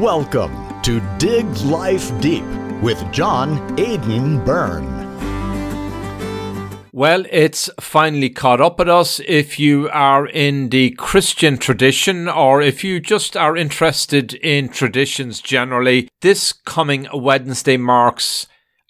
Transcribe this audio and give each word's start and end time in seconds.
Welcome 0.00 0.82
to 0.82 1.00
Dig 1.16 1.46
Life 1.60 2.20
Deep 2.20 2.44
with 2.82 3.02
John 3.12 3.80
Aidan 3.80 4.44
Byrne. 4.44 4.92
Well, 6.92 7.24
it's 7.30 7.70
finally 7.80 8.28
caught 8.28 8.60
up 8.60 8.78
with 8.78 8.90
us. 8.90 9.22
If 9.26 9.58
you 9.58 9.88
are 9.88 10.26
in 10.26 10.68
the 10.68 10.90
Christian 10.90 11.56
tradition 11.56 12.28
or 12.28 12.60
if 12.60 12.84
you 12.84 13.00
just 13.00 13.38
are 13.38 13.56
interested 13.56 14.34
in 14.34 14.68
traditions 14.68 15.40
generally, 15.40 16.10
this 16.20 16.52
coming 16.52 17.08
Wednesday 17.14 17.78
marks 17.78 18.46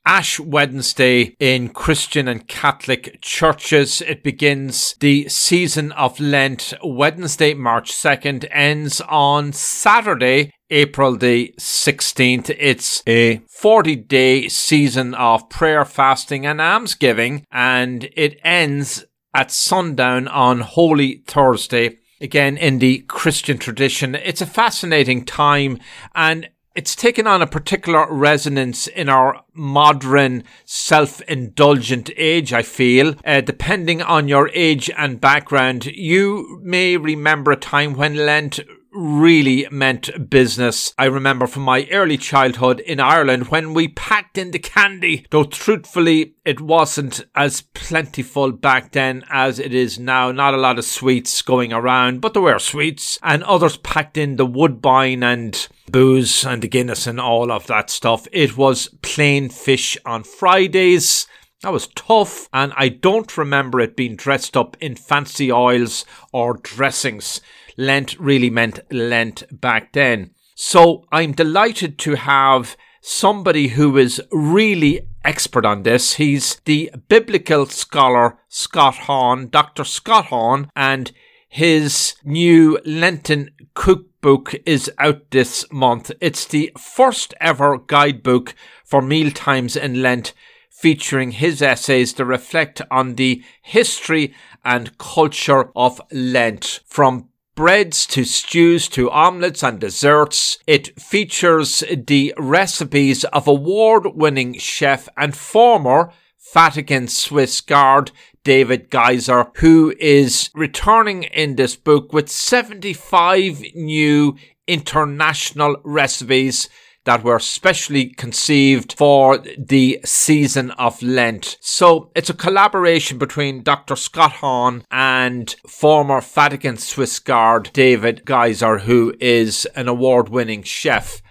Ash 0.06 0.38
Wednesday 0.38 1.34
in 1.40 1.70
Christian 1.70 2.28
and 2.28 2.46
Catholic 2.46 3.18
churches. 3.20 4.00
It 4.00 4.22
begins 4.22 4.94
the 5.00 5.28
season 5.28 5.90
of 5.92 6.20
Lent. 6.20 6.72
Wednesday, 6.84 7.54
March 7.54 7.92
2nd, 7.92 8.46
ends 8.52 9.00
on 9.00 9.52
Saturday, 9.52 10.52
April 10.70 11.16
the 11.16 11.52
16th. 11.58 12.54
It's 12.56 13.02
a 13.08 13.38
40 13.48 13.96
day 13.96 14.48
season 14.48 15.12
of 15.14 15.48
prayer, 15.48 15.84
fasting, 15.84 16.46
and 16.46 16.60
almsgiving, 16.60 17.44
and 17.50 18.08
it 18.16 18.38
ends 18.44 19.04
at 19.34 19.50
sundown 19.50 20.28
on 20.28 20.60
Holy 20.60 21.24
Thursday. 21.26 21.98
Again, 22.20 22.56
in 22.56 22.78
the 22.78 23.00
Christian 23.08 23.58
tradition, 23.58 24.14
it's 24.14 24.40
a 24.40 24.46
fascinating 24.46 25.24
time 25.24 25.78
and 26.14 26.48
it's 26.76 26.94
taken 26.94 27.26
on 27.26 27.40
a 27.40 27.46
particular 27.46 28.06
resonance 28.12 28.86
in 28.86 29.08
our 29.08 29.42
modern 29.54 30.44
self-indulgent 30.66 32.10
age, 32.16 32.52
I 32.52 32.62
feel. 32.62 33.14
Uh, 33.24 33.40
depending 33.40 34.02
on 34.02 34.28
your 34.28 34.50
age 34.52 34.90
and 34.96 35.20
background, 35.20 35.86
you 35.86 36.60
may 36.62 36.98
remember 36.98 37.52
a 37.52 37.56
time 37.56 37.94
when 37.94 38.14
Lent 38.14 38.60
really 38.96 39.66
meant 39.70 40.30
business. 40.30 40.94
I 40.98 41.04
remember 41.04 41.46
from 41.46 41.62
my 41.62 41.86
early 41.92 42.16
childhood 42.16 42.80
in 42.80 42.98
Ireland 42.98 43.48
when 43.48 43.74
we 43.74 43.88
packed 43.88 44.38
in 44.38 44.50
the 44.50 44.58
candy, 44.58 45.26
though 45.30 45.44
truthfully 45.44 46.34
it 46.44 46.60
wasn't 46.60 47.24
as 47.34 47.60
plentiful 47.74 48.52
back 48.52 48.92
then 48.92 49.24
as 49.30 49.58
it 49.58 49.74
is 49.74 49.98
now. 49.98 50.32
Not 50.32 50.54
a 50.54 50.58
lot 50.58 50.78
of 50.78 50.84
sweets 50.84 51.42
going 51.42 51.72
around, 51.72 52.20
but 52.20 52.32
there 52.32 52.42
were 52.42 52.58
sweets 52.58 53.18
and 53.22 53.44
others 53.44 53.76
packed 53.76 54.16
in 54.16 54.36
the 54.36 54.46
woodbine 54.46 55.22
and 55.22 55.68
booze 55.90 56.44
and 56.44 56.62
the 56.62 56.68
Guinness 56.68 57.06
and 57.06 57.20
all 57.20 57.52
of 57.52 57.66
that 57.66 57.90
stuff. 57.90 58.26
It 58.32 58.56
was 58.56 58.88
plain 59.02 59.50
fish 59.50 59.96
on 60.06 60.24
Fridays. 60.24 61.26
That 61.62 61.72
was 61.72 61.88
tough, 61.88 62.48
and 62.52 62.72
I 62.76 62.90
don't 62.90 63.36
remember 63.38 63.80
it 63.80 63.96
being 63.96 64.14
dressed 64.14 64.56
up 64.56 64.76
in 64.78 64.94
fancy 64.94 65.50
oils 65.50 66.04
or 66.32 66.58
dressings. 66.62 67.40
Lent 67.76 68.18
really 68.18 68.50
meant 68.50 68.80
Lent 68.90 69.44
back 69.50 69.92
then. 69.92 70.30
So 70.54 71.04
I'm 71.12 71.32
delighted 71.32 71.98
to 72.00 72.14
have 72.14 72.76
somebody 73.00 73.68
who 73.68 73.96
is 73.98 74.20
really 74.32 75.06
expert 75.24 75.64
on 75.64 75.82
this. 75.82 76.14
He's 76.14 76.56
the 76.64 76.90
biblical 77.08 77.66
scholar 77.66 78.38
Scott 78.48 78.96
Hahn, 78.96 79.48
Dr. 79.48 79.84
Scott 79.84 80.26
Hahn, 80.26 80.70
and 80.74 81.12
his 81.48 82.14
new 82.24 82.78
Lenten 82.84 83.50
cookbook 83.74 84.54
is 84.64 84.90
out 84.98 85.30
this 85.30 85.64
month. 85.70 86.10
It's 86.20 86.44
the 86.44 86.72
first 86.78 87.34
ever 87.40 87.78
guidebook 87.78 88.54
for 88.84 89.02
mealtimes 89.02 89.76
in 89.76 90.02
Lent 90.02 90.32
featuring 90.70 91.30
his 91.32 91.62
essays 91.62 92.12
that 92.14 92.24
reflect 92.24 92.82
on 92.90 93.14
the 93.14 93.42
history 93.62 94.34
and 94.64 94.98
culture 94.98 95.70
of 95.74 96.00
Lent 96.10 96.80
from 96.86 97.28
breads 97.56 98.06
to 98.06 98.22
stews 98.24 98.86
to 98.86 99.10
omelets 99.10 99.64
and 99.64 99.80
desserts. 99.80 100.58
It 100.66 101.00
features 101.00 101.82
the 101.90 102.32
recipes 102.38 103.24
of 103.24 103.48
award 103.48 104.14
winning 104.14 104.54
chef 104.58 105.08
and 105.16 105.34
former 105.34 106.12
Vatican 106.52 107.08
Swiss 107.08 107.60
Guard 107.60 108.12
David 108.44 108.90
Geisser, 108.90 109.50
who 109.56 109.92
is 109.98 110.50
returning 110.54 111.24
in 111.24 111.56
this 111.56 111.74
book 111.74 112.12
with 112.12 112.28
75 112.28 113.62
new 113.74 114.36
international 114.68 115.78
recipes 115.82 116.68
that 117.06 117.24
were 117.24 117.38
specially 117.38 118.06
conceived 118.06 118.92
for 118.92 119.38
the 119.56 120.00
season 120.04 120.72
of 120.72 121.02
Lent. 121.02 121.56
So 121.60 122.10
it's 122.14 122.30
a 122.30 122.34
collaboration 122.34 123.16
between 123.16 123.62
Dr. 123.62 123.96
Scott 123.96 124.32
Hahn 124.32 124.84
and 124.90 125.54
former 125.66 126.20
Vatican 126.20 126.76
Swiss 126.76 127.18
Guard 127.18 127.70
David 127.72 128.24
Geisser, 128.26 128.80
who 128.80 129.14
is 129.20 129.66
an 129.74 129.88
award 129.88 130.28
winning 130.28 130.62
chef. 130.62 131.22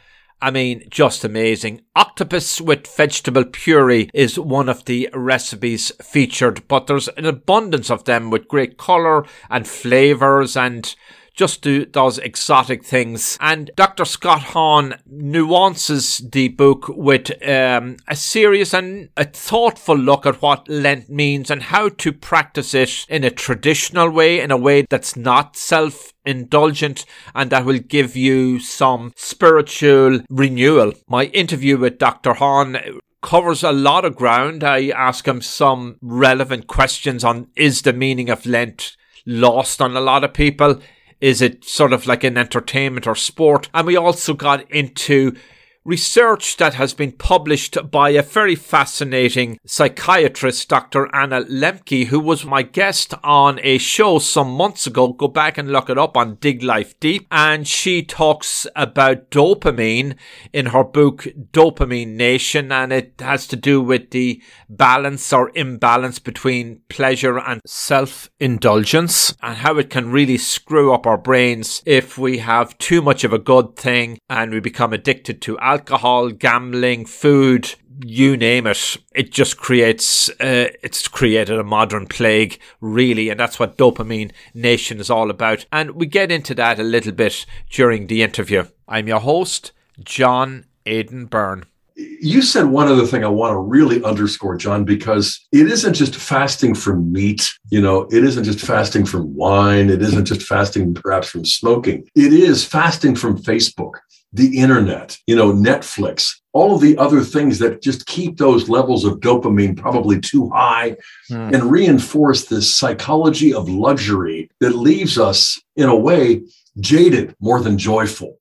I 0.41 0.51
mean, 0.51 0.83
just 0.89 1.23
amazing. 1.23 1.81
Octopus 1.95 2.61
with 2.61 2.87
vegetable 2.87 3.45
puree 3.45 4.09
is 4.13 4.37
one 4.37 4.69
of 4.69 4.85
the 4.85 5.09
recipes 5.13 5.91
featured, 6.01 6.67
but 6.67 6.87
there's 6.87 7.07
an 7.09 7.25
abundance 7.25 7.89
of 7.89 8.03
them 8.03 8.29
with 8.29 8.47
great 8.47 8.77
colour 8.77 9.25
and 9.49 9.67
flavours 9.67 10.55
and 10.55 10.95
just 11.35 11.61
do 11.61 11.85
those 11.85 12.17
exotic 12.17 12.83
things. 12.83 13.37
And 13.41 13.69
Dr. 13.75 14.05
Scott 14.05 14.41
Hahn 14.41 14.95
nuances 15.05 16.19
the 16.31 16.49
book 16.49 16.87
with 16.89 17.31
um, 17.47 17.97
a 18.07 18.15
serious 18.15 18.73
and 18.73 19.09
a 19.17 19.25
thoughtful 19.25 19.97
look 19.97 20.25
at 20.25 20.41
what 20.41 20.67
Lent 20.69 21.09
means 21.09 21.51
and 21.51 21.63
how 21.63 21.89
to 21.89 22.13
practice 22.13 22.73
it 22.73 23.05
in 23.09 23.23
a 23.23 23.29
traditional 23.29 24.09
way, 24.09 24.39
in 24.39 24.51
a 24.51 24.57
way 24.57 24.85
that's 24.89 25.15
not 25.15 25.57
self 25.57 26.13
indulgent 26.25 27.05
and 27.35 27.51
that 27.51 27.65
will 27.65 27.79
give 27.79 28.15
you 28.15 28.59
some 28.59 29.13
spiritual 29.15 30.21
renewal. 30.29 30.93
My 31.07 31.25
interview 31.25 31.77
with 31.77 31.99
Dr. 31.99 32.35
Hahn 32.35 32.77
covers 33.21 33.63
a 33.63 33.71
lot 33.71 34.05
of 34.05 34.15
ground. 34.15 34.63
I 34.63 34.89
ask 34.89 35.27
him 35.27 35.41
some 35.41 35.97
relevant 36.01 36.67
questions 36.67 37.23
on 37.23 37.47
is 37.55 37.81
the 37.81 37.93
meaning 37.93 38.29
of 38.29 38.45
Lent 38.45 38.95
lost 39.25 39.81
on 39.81 39.95
a 39.95 40.01
lot 40.01 40.23
of 40.23 40.33
people? 40.33 40.79
Is 41.21 41.41
it 41.41 41.63
sort 41.63 41.93
of 41.93 42.07
like 42.07 42.23
an 42.23 42.37
entertainment 42.37 43.07
or 43.07 43.15
sport? 43.15 43.69
And 43.73 43.87
we 43.87 43.95
also 43.95 44.33
got 44.33 44.69
into 44.71 45.35
research 45.85 46.57
that 46.57 46.73
has 46.73 46.95
been 46.95 47.11
published 47.11 47.77
by 47.91 48.09
a 48.09 48.23
very 48.23 48.55
fascinating 48.55 49.59
psychiatrist, 49.65 50.67
Dr. 50.67 51.13
Anna 51.15 51.43
Lembke, 51.43 52.07
who 52.07 52.19
was 52.19 52.43
my 52.43 52.63
guest 52.63 53.13
on 53.23 53.59
a 53.61 53.77
show 53.77 54.17
some 54.17 54.51
months 54.51 54.87
ago. 54.87 55.13
Go 55.13 55.27
back 55.27 55.59
and 55.59 55.71
look 55.71 55.89
it 55.89 55.97
up 55.97 56.17
on 56.17 56.35
Dig 56.35 56.63
Life 56.63 56.99
Deep. 56.99 57.27
And 57.29 57.67
she 57.67 58.01
talks 58.01 58.65
about 58.75 59.29
dopamine 59.29 60.15
in 60.51 60.67
her 60.67 60.83
book, 60.83 61.27
Dopamine 61.51 62.15
Nation. 62.15 62.71
And 62.71 62.91
it 62.91 63.13
has 63.19 63.45
to 63.47 63.55
do 63.55 63.79
with 63.79 64.09
the 64.09 64.41
balance 64.67 65.31
or 65.31 65.51
imbalance 65.53 66.17
between 66.17 66.81
pleasure 66.89 67.37
and 67.37 67.61
self 67.65 68.31
indulgence 68.39 69.35
and 69.43 69.57
how 69.57 69.77
it 69.77 69.91
can 69.91 70.11
really 70.11 70.39
screw 70.39 70.91
up 70.91 71.05
our 71.05 71.17
brains 71.17 71.83
if 71.85 72.17
we 72.17 72.39
have 72.39 72.75
too 72.79 73.03
much 73.03 73.23
of 73.23 73.31
a 73.31 73.37
good 73.37 73.75
thing 73.75 74.17
and 74.27 74.51
we 74.51 74.59
become 74.59 74.91
addicted 74.91 75.41
to 75.43 75.59
alcohol 75.59 75.74
alcohol, 75.75 76.29
gambling, 76.29 77.05
food, 77.05 77.75
you 78.05 78.37
name 78.37 78.65
it, 78.65 78.95
it 79.13 79.29
just 79.29 79.57
creates, 79.57 80.29
uh, 80.39 80.69
it's 80.81 81.09
created 81.09 81.59
a 81.59 81.65
modern 81.65 82.07
plague, 82.07 82.59
really. 82.79 83.27
And 83.29 83.37
that's 83.37 83.59
what 83.59 83.77
Dopamine 83.77 84.31
Nation 84.53 85.01
is 85.01 85.09
all 85.09 85.29
about. 85.29 85.65
And 85.73 85.91
we 85.91 86.05
get 86.05 86.31
into 86.31 86.55
that 86.55 86.79
a 86.79 86.83
little 86.83 87.11
bit 87.11 87.45
during 87.69 88.07
the 88.07 88.23
interview. 88.23 88.63
I'm 88.87 89.09
your 89.09 89.19
host, 89.19 89.73
John 90.01 90.65
Aidan 90.85 91.25
Byrne. 91.25 91.65
You 91.95 92.41
said 92.41 92.65
one 92.65 92.87
other 92.87 93.05
thing 93.05 93.23
I 93.23 93.29
want 93.29 93.53
to 93.53 93.59
really 93.59 94.03
underscore, 94.03 94.57
John, 94.57 94.83
because 94.83 95.39
it 95.53 95.67
isn't 95.67 95.93
just 95.93 96.15
fasting 96.15 96.75
from 96.75 97.11
meat. 97.11 97.53
You 97.69 97.81
know, 97.81 98.07
it 98.11 98.23
isn't 98.23 98.43
just 98.43 98.59
fasting 98.59 99.05
from 99.05 99.33
wine. 99.33 99.89
It 99.89 100.01
isn't 100.01 100.25
just 100.25 100.43
fasting 100.43 100.93
perhaps 100.93 101.29
from 101.29 101.45
smoking. 101.45 102.07
It 102.13 102.33
is 102.33 102.65
fasting 102.65 103.15
from 103.15 103.37
Facebook 103.37 103.93
the 104.35 104.59
internet, 104.59 105.17
you 105.27 105.35
know, 105.35 105.53
Netflix, 105.53 106.33
all 106.51 106.75
of 106.75 106.81
the 106.81 106.97
other 106.97 107.21
things 107.21 107.57
that 107.59 107.81
just 107.81 108.05
keep 108.05 108.37
those 108.37 108.67
levels 108.67 109.05
of 109.05 109.21
dopamine 109.21 109.77
probably 109.77 110.19
too 110.19 110.49
high 110.49 110.97
mm. 111.31 111.53
and 111.53 111.71
reinforce 111.71 112.45
this 112.45 112.75
psychology 112.75 113.53
of 113.53 113.69
luxury 113.69 114.49
that 114.59 114.75
leaves 114.75 115.17
us, 115.17 115.61
in 115.77 115.87
a 115.87 115.95
way, 115.95 116.41
jaded 116.81 117.33
more 117.39 117.61
than 117.61 117.77
joyful. 117.77 118.37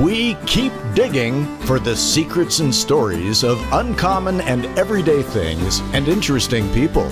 We 0.00 0.36
keep 0.46 0.72
digging 0.94 1.44
for 1.66 1.78
the 1.78 1.94
secrets 1.94 2.60
and 2.60 2.74
stories 2.74 3.44
of 3.44 3.60
uncommon 3.74 4.40
and 4.40 4.64
everyday 4.78 5.22
things 5.22 5.80
and 5.92 6.08
interesting 6.08 6.72
people. 6.72 7.10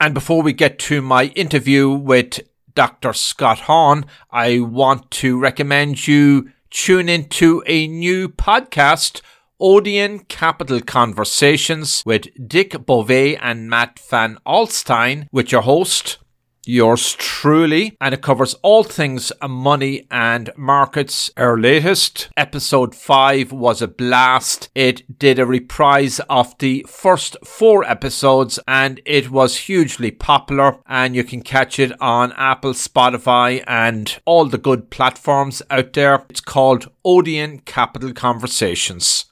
And 0.00 0.14
before 0.14 0.40
we 0.40 0.52
get 0.52 0.78
to 0.80 1.02
my 1.02 1.24
interview 1.34 1.90
with 1.90 2.40
Dr. 2.76 3.12
Scott 3.12 3.60
Hahn, 3.62 4.06
I 4.30 4.60
want 4.60 5.10
to 5.10 5.36
recommend 5.36 6.06
you 6.06 6.52
tune 6.70 7.08
into 7.08 7.64
a 7.66 7.88
new 7.88 8.28
podcast, 8.28 9.20
Odeon 9.58 10.20
Capital 10.20 10.80
Conversations 10.80 12.04
with 12.06 12.28
Dick 12.48 12.86
Bove 12.86 13.10
and 13.10 13.68
Matt 13.68 13.98
Van 13.98 14.38
Alstyne, 14.46 15.26
with 15.32 15.50
your 15.50 15.62
host, 15.62 16.18
yours 16.64 17.14
truly, 17.14 17.96
and 18.00 18.14
it 18.14 18.22
covers 18.22 18.54
all 18.62 18.82
things 18.82 19.32
money 19.46 20.06
and 20.10 20.50
markets. 20.56 21.30
Our 21.36 21.58
latest 21.58 22.28
episode 22.36 22.94
5 22.94 23.52
was 23.52 23.82
a 23.82 23.88
blast. 23.88 24.70
It 24.74 25.18
did 25.18 25.38
a 25.38 25.46
reprise 25.46 26.20
of 26.28 26.56
the 26.58 26.84
first 26.88 27.36
four 27.44 27.84
episodes 27.84 28.58
and 28.66 29.00
it 29.04 29.30
was 29.30 29.56
hugely 29.56 30.10
popular. 30.10 30.78
And 30.86 31.14
you 31.14 31.24
can 31.24 31.42
catch 31.42 31.78
it 31.78 31.92
on 32.00 32.32
Apple, 32.32 32.72
Spotify, 32.72 33.62
and 33.66 34.18
all 34.24 34.46
the 34.46 34.58
good 34.58 34.90
platforms 34.90 35.62
out 35.70 35.92
there. 35.92 36.24
It's 36.30 36.40
called 36.40 36.90
Odeon 37.04 37.60
Capital 37.60 38.12
Conversations. 38.12 39.26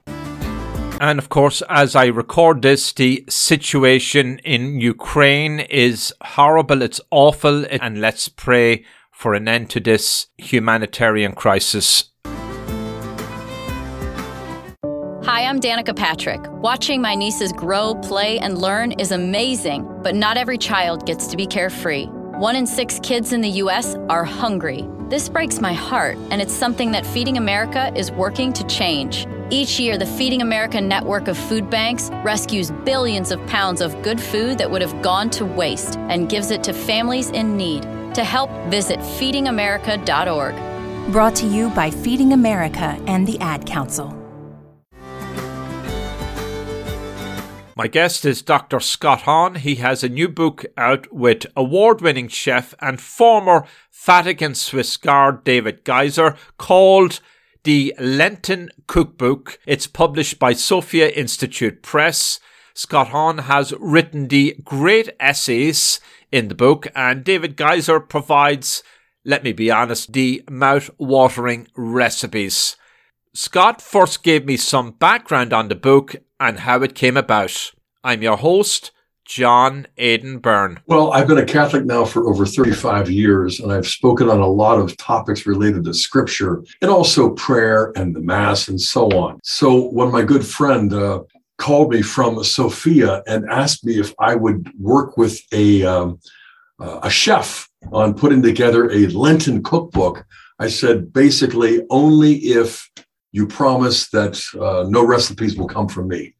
And 1.00 1.18
of 1.18 1.30
course, 1.30 1.62
as 1.70 1.96
I 1.96 2.06
record 2.06 2.60
this, 2.60 2.92
the 2.92 3.24
situation 3.26 4.38
in 4.44 4.82
Ukraine 4.82 5.60
is 5.60 6.12
horrible. 6.20 6.82
It's 6.82 7.00
awful. 7.10 7.64
And 7.80 8.02
let's 8.02 8.28
pray 8.28 8.84
for 9.10 9.32
an 9.32 9.48
end 9.48 9.70
to 9.70 9.80
this 9.80 10.26
humanitarian 10.36 11.32
crisis. 11.32 12.10
Hi, 15.24 15.46
I'm 15.46 15.58
Danica 15.58 15.96
Patrick. 15.96 16.42
Watching 16.50 17.00
my 17.00 17.14
nieces 17.14 17.50
grow, 17.52 17.94
play, 17.94 18.38
and 18.38 18.58
learn 18.58 18.92
is 18.92 19.10
amazing, 19.10 19.88
but 20.02 20.14
not 20.14 20.36
every 20.36 20.58
child 20.58 21.06
gets 21.06 21.28
to 21.28 21.36
be 21.38 21.46
carefree. 21.46 22.08
One 22.36 22.56
in 22.56 22.66
six 22.66 23.00
kids 23.02 23.32
in 23.32 23.40
the 23.40 23.48
U.S. 23.64 23.94
are 24.10 24.24
hungry. 24.24 24.86
This 25.08 25.30
breaks 25.30 25.60
my 25.62 25.72
heart, 25.72 26.18
and 26.30 26.42
it's 26.42 26.52
something 26.52 26.92
that 26.92 27.06
Feeding 27.06 27.38
America 27.38 27.90
is 27.96 28.10
working 28.10 28.52
to 28.52 28.66
change. 28.66 29.26
Each 29.52 29.80
year, 29.80 29.98
the 29.98 30.06
Feeding 30.06 30.42
America 30.42 30.80
network 30.80 31.26
of 31.26 31.36
food 31.36 31.68
banks 31.68 32.08
rescues 32.22 32.70
billions 32.70 33.32
of 33.32 33.44
pounds 33.48 33.80
of 33.80 34.00
good 34.00 34.20
food 34.20 34.58
that 34.58 34.70
would 34.70 34.80
have 34.80 35.02
gone 35.02 35.28
to 35.30 35.44
waste 35.44 35.98
and 35.98 36.28
gives 36.28 36.52
it 36.52 36.62
to 36.62 36.72
families 36.72 37.30
in 37.30 37.56
need. 37.56 37.82
To 38.14 38.22
help, 38.22 38.48
visit 38.68 39.00
feedingamerica.org. 39.00 41.12
Brought 41.12 41.34
to 41.34 41.46
you 41.46 41.68
by 41.70 41.90
Feeding 41.90 42.32
America 42.32 42.96
and 43.08 43.26
the 43.26 43.40
Ad 43.40 43.66
Council. 43.66 44.16
My 47.74 47.88
guest 47.88 48.24
is 48.24 48.42
Dr. 48.42 48.78
Scott 48.78 49.22
Hahn. 49.22 49.56
He 49.56 49.76
has 49.76 50.04
a 50.04 50.08
new 50.08 50.28
book 50.28 50.64
out 50.76 51.12
with 51.12 51.46
award 51.56 52.02
winning 52.02 52.28
chef 52.28 52.72
and 52.80 53.00
former 53.00 53.66
Vatican 53.90 54.54
Swiss 54.54 54.96
Guard 54.96 55.42
David 55.42 55.82
Geisser 55.82 56.36
called 56.56 57.18
the 57.62 57.94
Lenten 57.98 58.70
Cookbook. 58.86 59.58
It's 59.66 59.86
published 59.86 60.38
by 60.38 60.52
Sophia 60.52 61.08
Institute 61.08 61.82
Press. 61.82 62.40
Scott 62.74 63.08
Hahn 63.08 63.38
has 63.38 63.74
written 63.78 64.28
the 64.28 64.56
great 64.64 65.10
essays 65.18 66.00
in 66.32 66.48
the 66.48 66.54
book, 66.54 66.86
and 66.94 67.24
David 67.24 67.56
Geisser 67.56 68.00
provides, 68.00 68.82
let 69.24 69.44
me 69.44 69.52
be 69.52 69.70
honest, 69.70 70.12
the 70.12 70.42
mouth 70.48 70.90
watering 70.98 71.68
recipes. 71.76 72.76
Scott 73.34 73.82
first 73.82 74.22
gave 74.22 74.46
me 74.46 74.56
some 74.56 74.92
background 74.92 75.52
on 75.52 75.68
the 75.68 75.74
book 75.74 76.16
and 76.38 76.60
how 76.60 76.82
it 76.82 76.94
came 76.94 77.16
about. 77.16 77.72
I'm 78.02 78.22
your 78.22 78.38
host, 78.38 78.92
John 79.30 79.86
Aidan 79.96 80.38
Byrne. 80.38 80.80
Well, 80.88 81.12
I've 81.12 81.28
been 81.28 81.38
a 81.38 81.46
Catholic 81.46 81.84
now 81.84 82.04
for 82.04 82.28
over 82.28 82.44
35 82.44 83.08
years, 83.08 83.60
and 83.60 83.70
I've 83.70 83.86
spoken 83.86 84.28
on 84.28 84.40
a 84.40 84.46
lot 84.48 84.80
of 84.80 84.96
topics 84.96 85.46
related 85.46 85.84
to 85.84 85.94
scripture 85.94 86.64
and 86.82 86.90
also 86.90 87.30
prayer 87.34 87.92
and 87.94 88.14
the 88.14 88.20
Mass 88.20 88.66
and 88.66 88.80
so 88.80 89.06
on. 89.10 89.38
So 89.44 89.88
when 89.90 90.10
my 90.10 90.22
good 90.22 90.44
friend 90.44 90.92
uh, 90.92 91.22
called 91.58 91.92
me 91.92 92.02
from 92.02 92.42
Sophia 92.42 93.22
and 93.28 93.48
asked 93.48 93.84
me 93.84 94.00
if 94.00 94.12
I 94.18 94.34
would 94.34 94.68
work 94.80 95.16
with 95.16 95.40
a, 95.52 95.84
um, 95.84 96.18
uh, 96.80 96.98
a 97.04 97.10
chef 97.10 97.68
on 97.92 98.14
putting 98.14 98.42
together 98.42 98.90
a 98.90 99.06
Lenten 99.06 99.62
cookbook, 99.62 100.26
I 100.58 100.66
said 100.66 101.12
basically 101.12 101.86
only 101.88 102.34
if 102.34 102.90
you 103.30 103.46
promise 103.46 104.10
that 104.10 104.42
uh, 104.60 104.88
no 104.88 105.06
recipes 105.06 105.56
will 105.56 105.68
come 105.68 105.86
from 105.86 106.08
me 106.08 106.34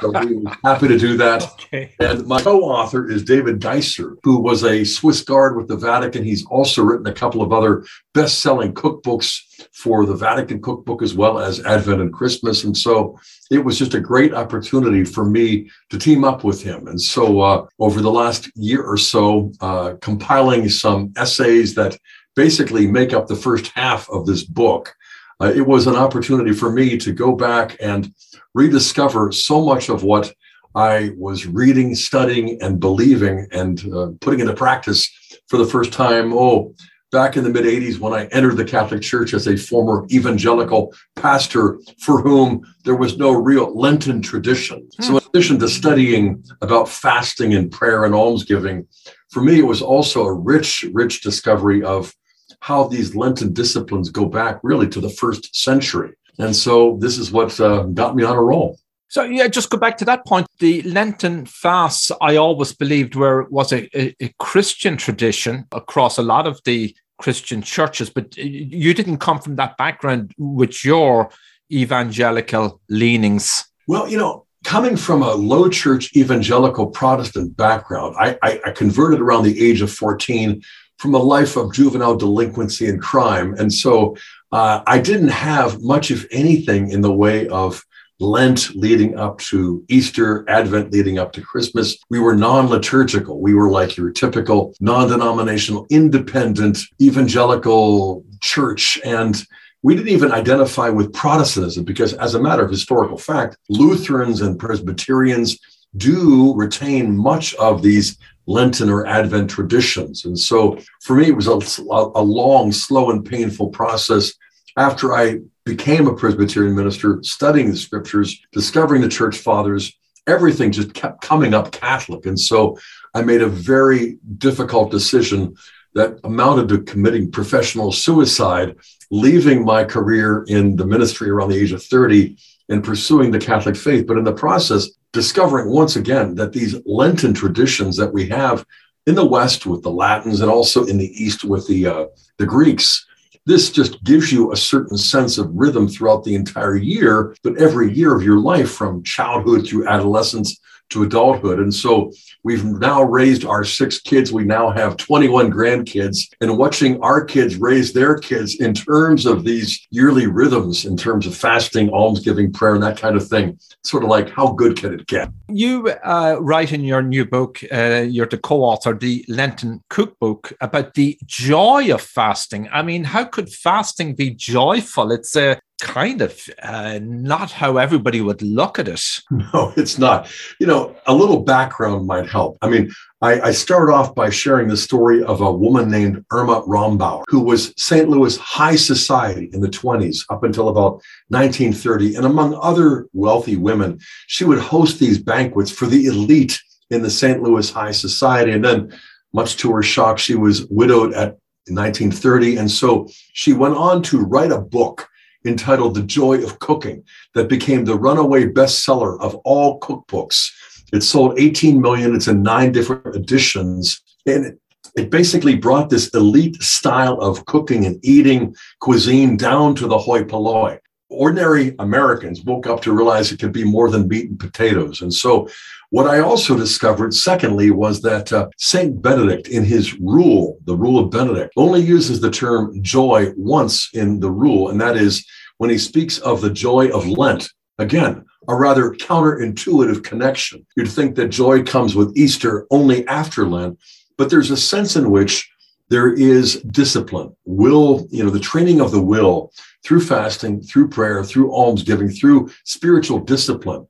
so 0.00 0.10
we 0.24 0.44
happy 0.64 0.88
to 0.88 0.98
do 0.98 1.16
that. 1.16 1.42
Okay. 1.52 1.94
And 2.00 2.26
my 2.26 2.40
co-author 2.40 3.10
is 3.10 3.24
David 3.24 3.60
Geisser, 3.60 4.16
who 4.22 4.38
was 4.38 4.64
a 4.64 4.84
Swiss 4.84 5.22
Guard 5.22 5.56
with 5.56 5.68
the 5.68 5.76
Vatican. 5.76 6.24
He's 6.24 6.46
also 6.46 6.82
written 6.82 7.06
a 7.06 7.12
couple 7.12 7.42
of 7.42 7.52
other 7.52 7.84
best-selling 8.14 8.74
cookbooks 8.74 9.40
for 9.72 10.06
the 10.06 10.14
Vatican 10.14 10.60
cookbook 10.60 11.02
as 11.02 11.14
well 11.14 11.38
as 11.38 11.64
Advent 11.64 12.00
and 12.00 12.12
Christmas. 12.12 12.64
And 12.64 12.76
so 12.76 13.18
it 13.50 13.58
was 13.58 13.78
just 13.78 13.94
a 13.94 14.00
great 14.00 14.34
opportunity 14.34 15.04
for 15.04 15.24
me 15.24 15.70
to 15.90 15.98
team 15.98 16.24
up 16.24 16.44
with 16.44 16.62
him. 16.62 16.88
And 16.88 17.00
so 17.00 17.40
uh, 17.40 17.66
over 17.78 18.00
the 18.00 18.10
last 18.10 18.50
year 18.56 18.82
or 18.82 18.96
so, 18.96 19.52
uh, 19.60 19.94
compiling 20.00 20.68
some 20.68 21.12
essays 21.16 21.74
that 21.74 21.98
basically 22.36 22.86
make 22.86 23.12
up 23.12 23.26
the 23.26 23.36
first 23.36 23.68
half 23.74 24.08
of 24.10 24.26
this 24.26 24.44
book. 24.44 24.94
Uh, 25.40 25.52
it 25.54 25.66
was 25.66 25.86
an 25.86 25.94
opportunity 25.94 26.52
for 26.52 26.70
me 26.70 26.96
to 26.98 27.12
go 27.12 27.32
back 27.32 27.76
and 27.80 28.12
rediscover 28.54 29.32
so 29.32 29.64
much 29.64 29.88
of 29.88 30.02
what 30.02 30.32
I 30.74 31.10
was 31.16 31.46
reading, 31.46 31.94
studying, 31.94 32.60
and 32.62 32.78
believing 32.78 33.48
and 33.52 33.82
uh, 33.92 34.10
putting 34.20 34.40
into 34.40 34.54
practice 34.54 35.10
for 35.48 35.56
the 35.56 35.66
first 35.66 35.92
time. 35.92 36.32
Oh, 36.32 36.74
back 37.10 37.36
in 37.36 37.44
the 37.44 37.50
mid 37.50 37.64
80s 37.64 37.98
when 37.98 38.12
I 38.12 38.26
entered 38.26 38.56
the 38.56 38.64
Catholic 38.64 39.02
Church 39.02 39.32
as 39.32 39.46
a 39.46 39.56
former 39.56 40.06
evangelical 40.10 40.94
pastor 41.16 41.78
for 42.00 42.20
whom 42.20 42.62
there 42.84 42.96
was 42.96 43.16
no 43.16 43.32
real 43.32 43.74
Lenten 43.74 44.20
tradition. 44.20 44.88
Hmm. 44.98 45.02
So, 45.02 45.16
in 45.16 45.22
addition 45.34 45.58
to 45.60 45.68
studying 45.68 46.44
about 46.60 46.88
fasting 46.88 47.54
and 47.54 47.70
prayer 47.70 48.04
and 48.04 48.14
almsgiving, 48.14 48.86
for 49.30 49.42
me, 49.42 49.58
it 49.58 49.66
was 49.66 49.82
also 49.82 50.24
a 50.24 50.32
rich, 50.32 50.84
rich 50.92 51.22
discovery 51.22 51.82
of 51.82 52.14
how 52.60 52.84
these 52.84 53.14
Lenten 53.14 53.52
disciplines 53.52 54.10
go 54.10 54.26
back 54.26 54.58
really 54.62 54.88
to 54.88 55.00
the 55.00 55.10
first 55.10 55.54
century. 55.54 56.14
And 56.38 56.54
so 56.54 56.96
this 57.00 57.18
is 57.18 57.32
what 57.32 57.58
uh, 57.60 57.82
got 57.84 58.14
me 58.14 58.24
on 58.24 58.36
a 58.36 58.42
roll. 58.42 58.78
So 59.08 59.22
yeah, 59.24 59.48
just 59.48 59.70
go 59.70 59.78
back 59.78 59.96
to 59.98 60.04
that 60.04 60.26
point. 60.26 60.46
The 60.58 60.82
Lenten 60.82 61.46
fasts, 61.46 62.12
I 62.20 62.36
always 62.36 62.72
believed 62.74 63.14
were 63.14 63.44
was 63.48 63.72
a, 63.72 63.88
a, 63.98 64.14
a, 64.20 64.34
Christian 64.38 64.98
tradition 64.98 65.66
across 65.72 66.18
a 66.18 66.22
lot 66.22 66.46
of 66.46 66.60
the 66.64 66.94
Christian 67.18 67.62
churches, 67.62 68.10
but 68.10 68.36
you 68.36 68.92
didn't 68.92 69.18
come 69.18 69.40
from 69.40 69.56
that 69.56 69.78
background 69.78 70.32
with 70.36 70.84
your 70.84 71.30
evangelical 71.72 72.80
leanings. 72.90 73.64
Well, 73.86 74.08
you 74.08 74.18
know, 74.18 74.46
coming 74.64 74.96
from 74.96 75.22
a 75.22 75.32
low 75.34 75.70
church 75.70 76.14
evangelical 76.14 76.86
Protestant 76.88 77.56
background, 77.56 78.14
I, 78.18 78.38
I, 78.42 78.60
I 78.66 78.70
converted 78.72 79.20
around 79.20 79.44
the 79.44 79.66
age 79.66 79.80
of 79.80 79.90
14 79.90 80.62
from 80.98 81.14
a 81.14 81.18
life 81.18 81.56
of 81.56 81.72
juvenile 81.72 82.16
delinquency 82.16 82.86
and 82.88 83.00
crime. 83.00 83.54
And 83.54 83.72
so 83.72 84.16
uh, 84.52 84.82
I 84.86 84.98
didn't 84.98 85.28
have 85.28 85.82
much 85.82 86.10
of 86.10 86.26
anything 86.30 86.90
in 86.90 87.00
the 87.00 87.12
way 87.12 87.48
of 87.48 87.84
Lent 88.20 88.74
leading 88.74 89.16
up 89.16 89.38
to 89.38 89.84
Easter, 89.88 90.44
Advent 90.48 90.92
leading 90.92 91.18
up 91.18 91.32
to 91.32 91.40
Christmas. 91.40 91.96
We 92.10 92.18
were 92.18 92.34
non 92.34 92.66
liturgical. 92.66 93.40
We 93.40 93.54
were 93.54 93.70
like 93.70 93.96
your 93.96 94.10
typical 94.10 94.74
non 94.80 95.08
denominational, 95.08 95.86
independent, 95.88 96.78
evangelical 97.00 98.24
church. 98.40 99.00
And 99.04 99.40
we 99.82 99.94
didn't 99.94 100.08
even 100.08 100.32
identify 100.32 100.88
with 100.88 101.12
Protestantism 101.12 101.84
because, 101.84 102.12
as 102.14 102.34
a 102.34 102.42
matter 102.42 102.64
of 102.64 102.70
historical 102.70 103.18
fact, 103.18 103.56
Lutherans 103.68 104.40
and 104.40 104.58
Presbyterians 104.58 105.56
do 105.96 106.54
retain 106.56 107.16
much 107.16 107.54
of 107.54 107.82
these 107.82 108.18
Lenten 108.48 108.88
or 108.88 109.06
Advent 109.06 109.50
traditions. 109.50 110.24
And 110.24 110.36
so 110.36 110.78
for 111.02 111.14
me, 111.14 111.26
it 111.26 111.36
was 111.36 111.46
a, 111.46 111.60
a 111.88 112.22
long, 112.22 112.72
slow, 112.72 113.10
and 113.10 113.24
painful 113.24 113.68
process 113.68 114.32
after 114.76 115.14
I 115.14 115.40
became 115.66 116.06
a 116.06 116.16
Presbyterian 116.16 116.74
minister, 116.74 117.18
studying 117.22 117.70
the 117.70 117.76
scriptures, 117.76 118.40
discovering 118.52 119.02
the 119.02 119.08
church 119.08 119.38
fathers. 119.38 119.92
Everything 120.26 120.72
just 120.72 120.94
kept 120.94 121.20
coming 121.20 121.52
up 121.52 121.72
Catholic. 121.72 122.24
And 122.24 122.40
so 122.40 122.78
I 123.14 123.22
made 123.22 123.42
a 123.42 123.48
very 123.48 124.18
difficult 124.38 124.90
decision 124.90 125.54
that 125.94 126.18
amounted 126.24 126.68
to 126.68 126.82
committing 126.90 127.30
professional 127.30 127.92
suicide, 127.92 128.76
leaving 129.10 129.64
my 129.64 129.84
career 129.84 130.44
in 130.48 130.76
the 130.76 130.86
ministry 130.86 131.28
around 131.28 131.50
the 131.50 131.60
age 131.60 131.72
of 131.72 131.82
30 131.82 132.36
and 132.70 132.84
pursuing 132.84 133.30
the 133.30 133.38
Catholic 133.38 133.76
faith. 133.76 134.06
But 134.06 134.16
in 134.16 134.24
the 134.24 134.32
process, 134.32 134.88
discovering 135.12 135.70
once 135.70 135.96
again 135.96 136.34
that 136.36 136.52
these 136.52 136.76
Lenten 136.86 137.34
traditions 137.34 137.96
that 137.96 138.12
we 138.12 138.28
have 138.28 138.64
in 139.06 139.14
the 139.14 139.24
West 139.26 139.66
with 139.66 139.82
the 139.82 139.90
Latins 139.90 140.40
and 140.40 140.50
also 140.50 140.84
in 140.84 140.98
the 140.98 141.10
East 141.22 141.44
with 141.44 141.66
the 141.66 141.86
uh, 141.86 142.06
the 142.36 142.46
Greeks, 142.46 143.06
this 143.46 143.70
just 143.70 144.02
gives 144.04 144.30
you 144.30 144.52
a 144.52 144.56
certain 144.56 144.98
sense 144.98 145.38
of 145.38 145.50
rhythm 145.54 145.88
throughout 145.88 146.24
the 146.24 146.34
entire 146.34 146.76
year. 146.76 147.34
But 147.42 147.56
every 147.56 147.92
year 147.92 148.14
of 148.14 148.22
your 148.22 148.38
life, 148.38 148.70
from 148.70 149.02
childhood 149.02 149.66
through 149.66 149.88
adolescence 149.88 150.60
to 150.90 151.02
adulthood. 151.02 151.58
And 151.58 151.72
so 151.74 152.12
we've 152.44 152.64
now 152.64 153.02
raised 153.02 153.44
our 153.44 153.64
six 153.64 154.00
kids. 154.00 154.32
We 154.32 154.44
now 154.44 154.70
have 154.70 154.96
21 154.96 155.50
grandkids 155.50 156.28
and 156.40 156.56
watching 156.56 157.00
our 157.02 157.24
kids 157.24 157.56
raise 157.56 157.92
their 157.92 158.18
kids 158.18 158.56
in 158.60 158.74
terms 158.74 159.26
of 159.26 159.44
these 159.44 159.86
yearly 159.90 160.26
rhythms, 160.26 160.84
in 160.84 160.96
terms 160.96 161.26
of 161.26 161.36
fasting, 161.36 161.90
almsgiving, 161.90 162.52
prayer, 162.52 162.74
and 162.74 162.82
that 162.82 162.98
kind 162.98 163.16
of 163.16 163.26
thing. 163.26 163.58
Sort 163.84 164.02
of 164.02 164.08
like 164.08 164.30
how 164.30 164.52
good 164.52 164.76
can 164.76 164.94
it 164.94 165.06
get? 165.06 165.30
You 165.48 165.88
uh, 166.04 166.36
write 166.40 166.72
in 166.72 166.84
your 166.84 167.02
new 167.02 167.24
book, 167.24 167.60
uh, 167.72 168.04
you're 168.08 168.26
the 168.26 168.38
co 168.38 168.62
author, 168.62 168.94
the 168.94 169.24
Lenten 169.28 169.82
Cookbook, 169.88 170.52
about 170.60 170.94
the 170.94 171.18
joy 171.24 171.92
of 171.92 172.00
fasting. 172.00 172.68
I 172.72 172.82
mean, 172.82 173.04
how 173.04 173.24
could 173.24 173.50
fasting 173.50 174.14
be 174.14 174.30
joyful? 174.30 175.12
It's 175.12 175.36
a 175.36 175.58
kind 175.80 176.22
of 176.22 176.48
uh, 176.62 176.98
not 177.02 177.50
how 177.50 177.76
everybody 177.76 178.20
would 178.20 178.42
look 178.42 178.78
at 178.78 178.88
it. 178.88 179.00
No, 179.30 179.72
it's 179.76 179.98
not. 179.98 180.30
You 180.58 180.66
know, 180.66 180.96
a 181.06 181.14
little 181.14 181.40
background 181.40 182.06
might 182.06 182.28
help. 182.28 182.58
I 182.60 182.68
mean, 182.68 182.90
I, 183.22 183.40
I 183.40 183.50
start 183.52 183.90
off 183.90 184.14
by 184.14 184.30
sharing 184.30 184.68
the 184.68 184.76
story 184.76 185.22
of 185.22 185.40
a 185.40 185.52
woman 185.52 185.90
named 185.90 186.24
Irma 186.32 186.62
Rombauer, 186.62 187.24
who 187.28 187.40
was 187.40 187.72
St. 187.76 188.08
Louis 188.08 188.36
high 188.36 188.76
society 188.76 189.48
in 189.52 189.60
the 189.60 189.68
20s 189.68 190.24
up 190.28 190.42
until 190.44 190.68
about 190.68 191.00
1930. 191.28 192.16
And 192.16 192.26
among 192.26 192.58
other 192.60 193.06
wealthy 193.12 193.56
women, 193.56 194.00
she 194.26 194.44
would 194.44 194.58
host 194.58 194.98
these 194.98 195.18
banquets 195.18 195.70
for 195.70 195.86
the 195.86 196.06
elite 196.06 196.60
in 196.90 197.02
the 197.02 197.10
St. 197.10 197.42
Louis 197.42 197.70
high 197.70 197.92
society. 197.92 198.52
And 198.52 198.64
then, 198.64 198.92
much 199.32 199.56
to 199.58 199.72
her 199.72 199.82
shock, 199.82 200.18
she 200.18 200.34
was 200.34 200.66
widowed 200.66 201.12
at 201.12 201.38
1930. 201.68 202.56
And 202.56 202.70
so 202.70 203.08
she 203.32 203.52
went 203.52 203.76
on 203.76 204.02
to 204.04 204.20
write 204.20 204.52
a 204.52 204.60
book 204.60 205.07
entitled 205.44 205.94
The 205.94 206.02
Joy 206.02 206.42
of 206.42 206.58
Cooking 206.58 207.04
that 207.34 207.48
became 207.48 207.84
the 207.84 207.96
runaway 207.96 208.46
bestseller 208.46 209.20
of 209.20 209.34
all 209.44 209.80
cookbooks. 209.80 210.50
It 210.92 211.02
sold 211.02 211.38
18 211.38 211.80
million. 211.80 212.14
It's 212.14 212.28
in 212.28 212.42
nine 212.42 212.72
different 212.72 213.14
editions. 213.14 214.00
And 214.26 214.58
it 214.96 215.10
basically 215.10 215.54
brought 215.54 215.90
this 215.90 216.08
elite 216.08 216.56
style 216.62 217.20
of 217.20 217.44
cooking 217.46 217.84
and 217.86 217.98
eating 218.02 218.54
cuisine 218.80 219.36
down 219.36 219.74
to 219.76 219.86
the 219.86 219.98
hoi 219.98 220.24
polloi. 220.24 220.78
Ordinary 221.10 221.74
Americans 221.78 222.42
woke 222.44 222.66
up 222.66 222.82
to 222.82 222.92
realize 222.92 223.32
it 223.32 223.40
could 223.40 223.52
be 223.52 223.64
more 223.64 223.90
than 223.90 224.08
meat 224.08 224.28
and 224.28 224.38
potatoes. 224.38 225.00
And 225.00 225.12
so 225.12 225.48
what 225.90 226.06
I 226.06 226.20
also 226.20 226.56
discovered, 226.56 227.14
secondly, 227.14 227.70
was 227.70 228.02
that 228.02 228.30
uh, 228.32 228.48
Saint 228.58 229.00
Benedict, 229.00 229.48
in 229.48 229.64
his 229.64 229.98
rule, 229.98 230.58
the 230.66 230.76
rule 230.76 230.98
of 230.98 231.10
Benedict, 231.10 231.54
only 231.56 231.80
uses 231.80 232.20
the 232.20 232.30
term 232.30 232.82
joy 232.82 233.32
once 233.36 233.88
in 233.94 234.20
the 234.20 234.30
rule, 234.30 234.68
and 234.68 234.80
that 234.80 234.96
is 234.96 235.26
when 235.56 235.70
he 235.70 235.78
speaks 235.78 236.18
of 236.18 236.40
the 236.40 236.50
joy 236.50 236.88
of 236.88 237.06
Lent. 237.06 237.50
Again, 237.78 238.24
a 238.48 238.54
rather 238.54 238.90
counterintuitive 238.90 240.04
connection. 240.04 240.66
You'd 240.76 240.90
think 240.90 241.16
that 241.16 241.28
joy 241.28 241.62
comes 241.62 241.94
with 241.94 242.16
Easter 242.16 242.66
only 242.70 243.06
after 243.06 243.46
Lent, 243.46 243.78
but 244.16 244.30
there's 244.30 244.50
a 244.50 244.56
sense 244.56 244.96
in 244.96 245.10
which 245.10 245.50
there 245.88 246.12
is 246.12 246.62
discipline, 246.62 247.34
will, 247.44 248.06
you 248.10 248.22
know, 248.22 248.30
the 248.30 248.40
training 248.40 248.80
of 248.80 248.90
the 248.90 249.00
will 249.00 249.52
through 249.84 250.00
fasting, 250.00 250.60
through 250.60 250.88
prayer, 250.88 251.24
through 251.24 251.52
almsgiving, 251.52 252.10
through 252.10 252.50
spiritual 252.64 253.20
discipline 253.20 253.86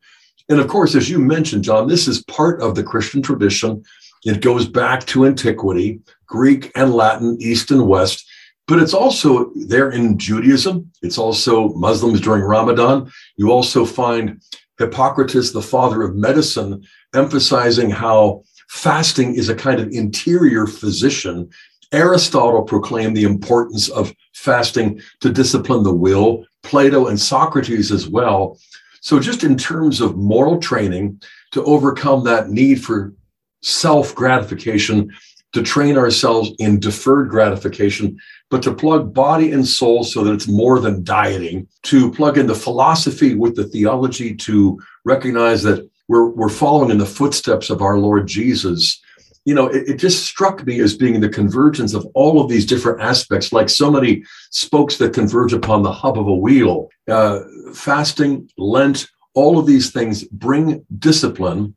and 0.48 0.60
of 0.60 0.68
course, 0.68 0.94
as 0.94 1.10
you 1.10 1.18
mentioned, 1.18 1.64
John, 1.64 1.88
this 1.88 2.08
is 2.08 2.24
part 2.24 2.62
of 2.62 2.74
the 2.74 2.82
Christian 2.82 3.20
tradition. 3.20 3.84
It 4.24 4.40
goes 4.40 4.66
back 4.66 5.04
to 5.06 5.26
antiquity, 5.26 6.00
Greek 6.26 6.72
and 6.74 6.94
Latin, 6.94 7.36
East 7.40 7.70
and 7.70 7.86
West, 7.86 8.26
but 8.66 8.78
it's 8.78 8.94
also 8.94 9.52
there 9.54 9.90
in 9.90 10.18
Judaism. 10.18 10.90
It's 11.02 11.18
also 11.18 11.70
Muslims 11.74 12.20
during 12.20 12.42
Ramadan. 12.42 13.10
You 13.36 13.52
also 13.52 13.84
find 13.84 14.40
Hippocrates, 14.78 15.52
the 15.52 15.62
father 15.62 16.02
of 16.02 16.16
medicine, 16.16 16.82
emphasizing 17.14 17.90
how 17.90 18.42
fasting 18.68 19.34
is 19.34 19.48
a 19.48 19.54
kind 19.54 19.80
of 19.80 19.88
interior 19.88 20.66
physician. 20.66 21.48
Aristotle 21.92 22.62
proclaimed 22.62 23.16
the 23.16 23.24
importance 23.24 23.88
of 23.88 24.14
fasting 24.34 25.00
to 25.20 25.30
discipline 25.30 25.82
the 25.82 25.94
will, 25.94 26.44
Plato 26.62 27.06
and 27.06 27.18
Socrates 27.18 27.90
as 27.90 28.08
well. 28.08 28.58
So, 29.00 29.20
just 29.20 29.44
in 29.44 29.56
terms 29.56 30.00
of 30.00 30.16
moral 30.16 30.58
training 30.58 31.20
to 31.52 31.64
overcome 31.64 32.24
that 32.24 32.50
need 32.50 32.84
for 32.84 33.14
self 33.62 34.14
gratification, 34.14 35.10
to 35.52 35.62
train 35.62 35.96
ourselves 35.96 36.50
in 36.58 36.78
deferred 36.78 37.30
gratification, 37.30 38.18
but 38.50 38.62
to 38.62 38.74
plug 38.74 39.14
body 39.14 39.52
and 39.52 39.66
soul 39.66 40.04
so 40.04 40.22
that 40.22 40.32
it's 40.32 40.48
more 40.48 40.78
than 40.78 41.02
dieting, 41.04 41.66
to 41.84 42.12
plug 42.12 42.36
in 42.36 42.46
the 42.46 42.54
philosophy 42.54 43.34
with 43.34 43.56
the 43.56 43.64
theology, 43.64 44.34
to 44.34 44.78
recognize 45.04 45.62
that 45.62 45.88
we're, 46.08 46.28
we're 46.28 46.48
following 46.48 46.90
in 46.90 46.98
the 46.98 47.06
footsteps 47.06 47.70
of 47.70 47.80
our 47.82 47.98
Lord 47.98 48.26
Jesus 48.26 49.00
you 49.48 49.54
know, 49.54 49.66
it, 49.66 49.88
it, 49.88 49.96
just 49.96 50.26
struck 50.26 50.66
me 50.66 50.78
as 50.80 50.94
being 50.94 51.20
the 51.20 51.28
convergence 51.30 51.94
of 51.94 52.06
all 52.12 52.38
of 52.38 52.50
these 52.50 52.66
different 52.66 53.00
aspects, 53.00 53.50
like 53.50 53.70
so 53.70 53.90
many 53.90 54.22
spokes 54.50 54.98
that 54.98 55.14
converge 55.14 55.54
upon 55.54 55.82
the 55.82 55.90
hub 55.90 56.18
of 56.18 56.26
a 56.28 56.34
wheel. 56.34 56.90
Uh, 57.08 57.40
fasting, 57.72 58.46
Lent, 58.58 59.08
all 59.32 59.58
of 59.58 59.64
these 59.64 59.90
things 59.90 60.24
bring 60.24 60.84
discipline, 60.98 61.74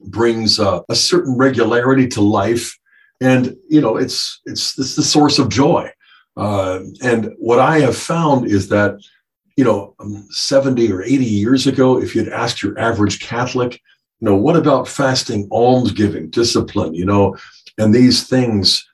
brings 0.00 0.58
uh, 0.58 0.80
a 0.88 0.96
certain 0.96 1.36
regularity 1.36 2.08
to 2.08 2.20
life, 2.20 2.76
and 3.20 3.56
you 3.68 3.80
know, 3.80 3.96
it's 3.96 4.40
it's 4.44 4.76
it's 4.76 4.96
the 4.96 5.02
source 5.04 5.38
of 5.38 5.48
joy. 5.48 5.88
Uh, 6.36 6.80
and 7.00 7.32
what 7.38 7.60
I 7.60 7.78
have 7.78 7.96
found 7.96 8.48
is 8.48 8.68
that, 8.70 8.98
you 9.56 9.62
know, 9.62 9.94
um, 10.00 10.26
70 10.30 10.90
or 10.92 11.04
80 11.04 11.24
years 11.24 11.68
ago, 11.68 11.96
if 12.02 12.16
you'd 12.16 12.28
asked 12.28 12.60
your 12.60 12.76
average 12.76 13.20
Catholic, 13.20 13.80
know, 14.24 14.36
what 14.36 14.56
about 14.56 14.88
fasting, 14.88 15.48
almsgiving, 15.50 16.30
discipline, 16.30 16.94
you 16.94 17.04
know, 17.04 17.36
and 17.78 17.94
these 17.94 18.26
things? 18.26 18.84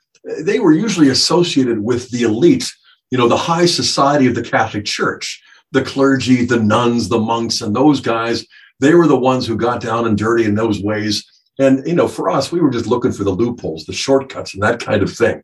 They 0.40 0.58
were 0.58 0.72
usually 0.72 1.08
associated 1.08 1.82
with 1.82 2.10
the 2.10 2.22
elite, 2.22 2.72
you 3.10 3.18
know, 3.18 3.28
the 3.28 3.36
high 3.36 3.66
society 3.66 4.26
of 4.26 4.34
the 4.34 4.42
Catholic 4.42 4.84
Church, 4.84 5.42
the 5.72 5.82
clergy, 5.82 6.44
the 6.44 6.62
nuns, 6.62 7.08
the 7.08 7.18
monks, 7.18 7.60
and 7.60 7.74
those 7.74 8.00
guys. 8.00 8.44
They 8.80 8.94
were 8.94 9.06
the 9.06 9.18
ones 9.18 9.46
who 9.46 9.56
got 9.56 9.80
down 9.80 10.06
and 10.06 10.18
dirty 10.18 10.44
in 10.44 10.54
those 10.54 10.82
ways. 10.82 11.24
And, 11.58 11.86
you 11.86 11.94
know, 11.94 12.08
for 12.08 12.30
us, 12.30 12.50
we 12.50 12.60
were 12.60 12.70
just 12.70 12.86
looking 12.86 13.12
for 13.12 13.24
the 13.24 13.30
loopholes, 13.30 13.84
the 13.84 13.92
shortcuts, 13.92 14.54
and 14.54 14.62
that 14.62 14.80
kind 14.80 15.02
of 15.02 15.12
thing. 15.12 15.42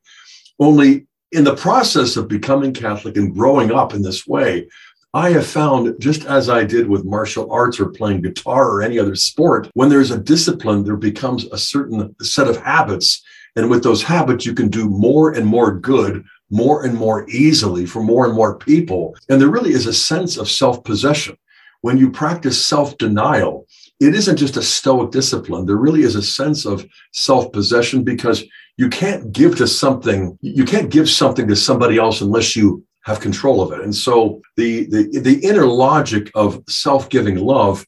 Only 0.59 1.07
in 1.33 1.45
the 1.45 1.57
process 1.57 2.16
of 2.16 2.28
becoming 2.28 2.73
Catholic 2.73 3.16
and 3.16 3.35
growing 3.35 3.71
up 3.71 3.93
in 3.93 4.02
this 4.02 4.26
way, 4.26 4.69
I 5.15 5.31
have 5.31 5.47
found, 5.47 5.99
just 5.99 6.27
as 6.27 6.51
I 6.51 6.65
did 6.65 6.89
with 6.89 7.05
martial 7.05 7.51
arts 7.51 7.81
or 7.81 7.89
playing 7.89 8.23
guitar 8.23 8.71
or 8.71 8.83
any 8.83 8.99
other 8.99 9.15
sport, 9.15 9.71
when 9.75 9.89
there's 9.89 10.11
a 10.11 10.19
discipline, 10.19 10.85
there 10.85 10.97
becomes 10.97 11.47
a 11.47 11.59
certain 11.59 12.15
set 12.21 12.49
of 12.49 12.59
habits. 12.59 13.23
And 13.55 13.71
with 13.71 13.83
those 13.83 14.03
habits, 14.03 14.45
you 14.45 14.53
can 14.53 14.69
do 14.69 14.91
more 14.91 15.33
and 15.33 15.47
more 15.47 15.73
good 15.73 16.25
more 16.51 16.85
and 16.85 16.95
more 16.95 17.29
easily 17.29 17.87
for 17.87 18.03
more 18.03 18.25
and 18.27 18.35
more 18.35 18.59
people. 18.59 19.17
And 19.29 19.41
there 19.41 19.49
really 19.49 19.73
is 19.73 19.87
a 19.87 19.93
sense 19.93 20.37
of 20.37 20.49
self 20.49 20.85
possession. 20.85 21.37
When 21.81 21.99
you 21.99 22.11
practice 22.11 22.65
self 22.65 22.97
denial, 22.99 23.67
it 24.01 24.15
isn't 24.15 24.37
just 24.37 24.57
a 24.57 24.63
stoic 24.63 25.11
discipline. 25.11 25.67
There 25.67 25.77
really 25.77 26.03
is 26.03 26.15
a 26.15 26.23
sense 26.23 26.65
of 26.65 26.87
self 27.13 27.53
possession 27.53 28.05
because 28.05 28.45
you 28.77 28.89
can't 28.89 29.33
give 29.33 29.57
to 29.57 29.67
something, 29.67 30.39
you 30.43 30.65
can't 30.65 30.91
give 30.91 31.09
something 31.09 31.49
to 31.49 31.57
somebody 31.57 31.99
else 31.99 32.21
unless 32.21 32.55
you 32.55 32.85
have 33.07 33.21
control 33.21 33.63
of 33.63 33.73
it. 33.73 33.81
And 33.81 33.95
so 33.95 34.43
the, 34.57 34.87
the, 34.87 35.21
the 35.21 35.39
inner 35.45 35.65
logic 35.65 36.31
of 36.35 36.63
self 36.69 37.09
giving 37.09 37.37
love 37.37 37.87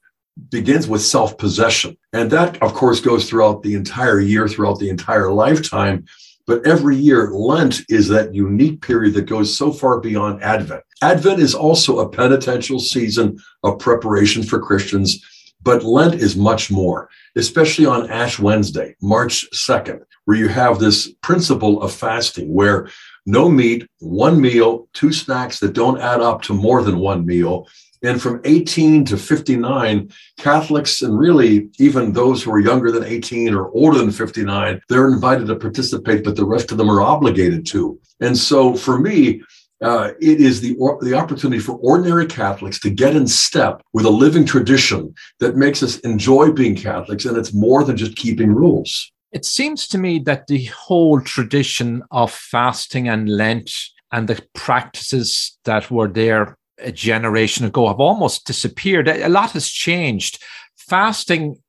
begins 0.51 0.87
with 0.87 1.03
self 1.03 1.37
possession. 1.37 1.97
And 2.13 2.31
that, 2.31 2.63
of 2.63 2.73
course, 2.73 3.01
goes 3.01 3.29
throughout 3.29 3.65
the 3.65 3.75
entire 3.75 4.21
year, 4.21 4.47
throughout 4.47 4.79
the 4.79 4.89
entire 4.89 5.33
lifetime. 5.33 6.07
But 6.47 6.67
every 6.67 6.97
year, 6.97 7.31
Lent 7.33 7.81
is 7.91 8.09
that 8.09 8.33
unique 8.33 8.81
period 8.81 9.15
that 9.15 9.27
goes 9.27 9.55
so 9.55 9.73
far 9.73 10.01
beyond 10.01 10.43
Advent. 10.43 10.85
Advent 11.03 11.41
is 11.41 11.55
also 11.55 11.99
a 11.99 12.09
penitential 12.09 12.79
season 12.79 13.39
of 13.65 13.79
preparation 13.81 14.45
for 14.45 14.61
Christians, 14.61 15.23
but 15.63 15.83
Lent 15.83 16.15
is 16.15 16.37
much 16.37 16.71
more, 16.71 17.11
especially 17.37 17.87
on 17.87 18.09
Ash 18.09 18.39
Wednesday, 18.39 18.95
March 19.03 19.47
2nd, 19.53 20.01
where 20.25 20.39
you 20.39 20.49
have 20.49 20.79
this 20.79 21.13
principle 21.23 21.83
of 21.83 21.93
fasting 21.93 22.55
where 22.55 22.89
no 23.29 23.49
meat, 23.51 23.87
one 23.99 24.41
meal, 24.41 24.89
two 24.95 25.13
snacks 25.13 25.61
that 25.61 25.75
don't 25.75 26.01
add 26.01 26.21
up 26.21 26.41
to 26.43 26.55
more 26.55 26.83
than 26.83 26.99
one 26.99 27.27
meal. 27.27 27.69
And 28.03 28.23
from 28.23 28.41
18 28.45 29.05
to 29.07 29.19
59, 29.19 30.11
Catholics 30.39 31.03
and 31.03 31.19
really 31.19 31.69
even 31.79 32.13
those 32.13 32.43
who 32.43 32.53
are 32.53 32.61
younger 32.61 32.91
than 32.91 33.05
18 33.05 33.55
or 33.55 33.71
older 33.73 33.99
than 33.99 34.13
59, 34.13 34.81
they're 34.89 35.13
invited 35.13 35.49
to 35.49 35.57
participate, 35.57 36.25
but 36.25 36.37
the 36.37 36.47
rest 36.47 36.73
of 36.73 36.79
them 36.79 36.91
are 36.91 37.03
obligated 37.03 37.67
to. 37.67 38.01
And 38.21 38.37
so 38.37 38.75
for 38.75 38.99
me, 38.99 39.43
uh, 39.83 40.13
it 40.21 40.41
is 40.41 40.61
the, 40.61 40.75
the 41.03 41.15
opportunity 41.15 41.61
for 41.61 41.73
ordinary 41.77 42.27
Catholics 42.27 42.81
to 42.81 42.91
get 42.91 43.15
in 43.15 43.27
step 43.27 43.83
with 43.93 44.07
a 44.07 44.11
living 44.11 44.47
tradition 44.47 45.15
that 45.41 45.57
makes 45.57 45.83
us 45.83 45.99
enjoy 45.99 46.51
being 46.51 46.75
Catholics. 46.75 47.27
And 47.27 47.37
it's 47.37 47.53
more 47.53 47.85
than 47.85 47.97
just 47.97 48.17
keeping 48.17 48.53
rules. 48.53 49.13
It 49.33 49.45
seems 49.45 49.87
to 49.89 49.99
me 49.99 50.19
that 50.21 50.47
the 50.47 50.67
whole 50.67 51.21
tradition 51.21 52.03
of 52.11 52.33
fasting 52.33 53.09
and 53.09 53.29
Lent 53.29 53.71
and 54.11 54.27
the 54.27 54.43
practices 54.55 55.59
that 55.65 55.91
were 55.91 56.09
there 56.09 56.57
a 56.79 56.93
generation 56.93 57.67
ago 57.67 57.89
have 57.89 58.01
almost 58.01 58.47
disappeared. 58.47 59.09
A 59.09 59.29
lot 59.29 59.53
has 59.53 59.69
changed. 59.69 60.43
Fasting 60.77 61.61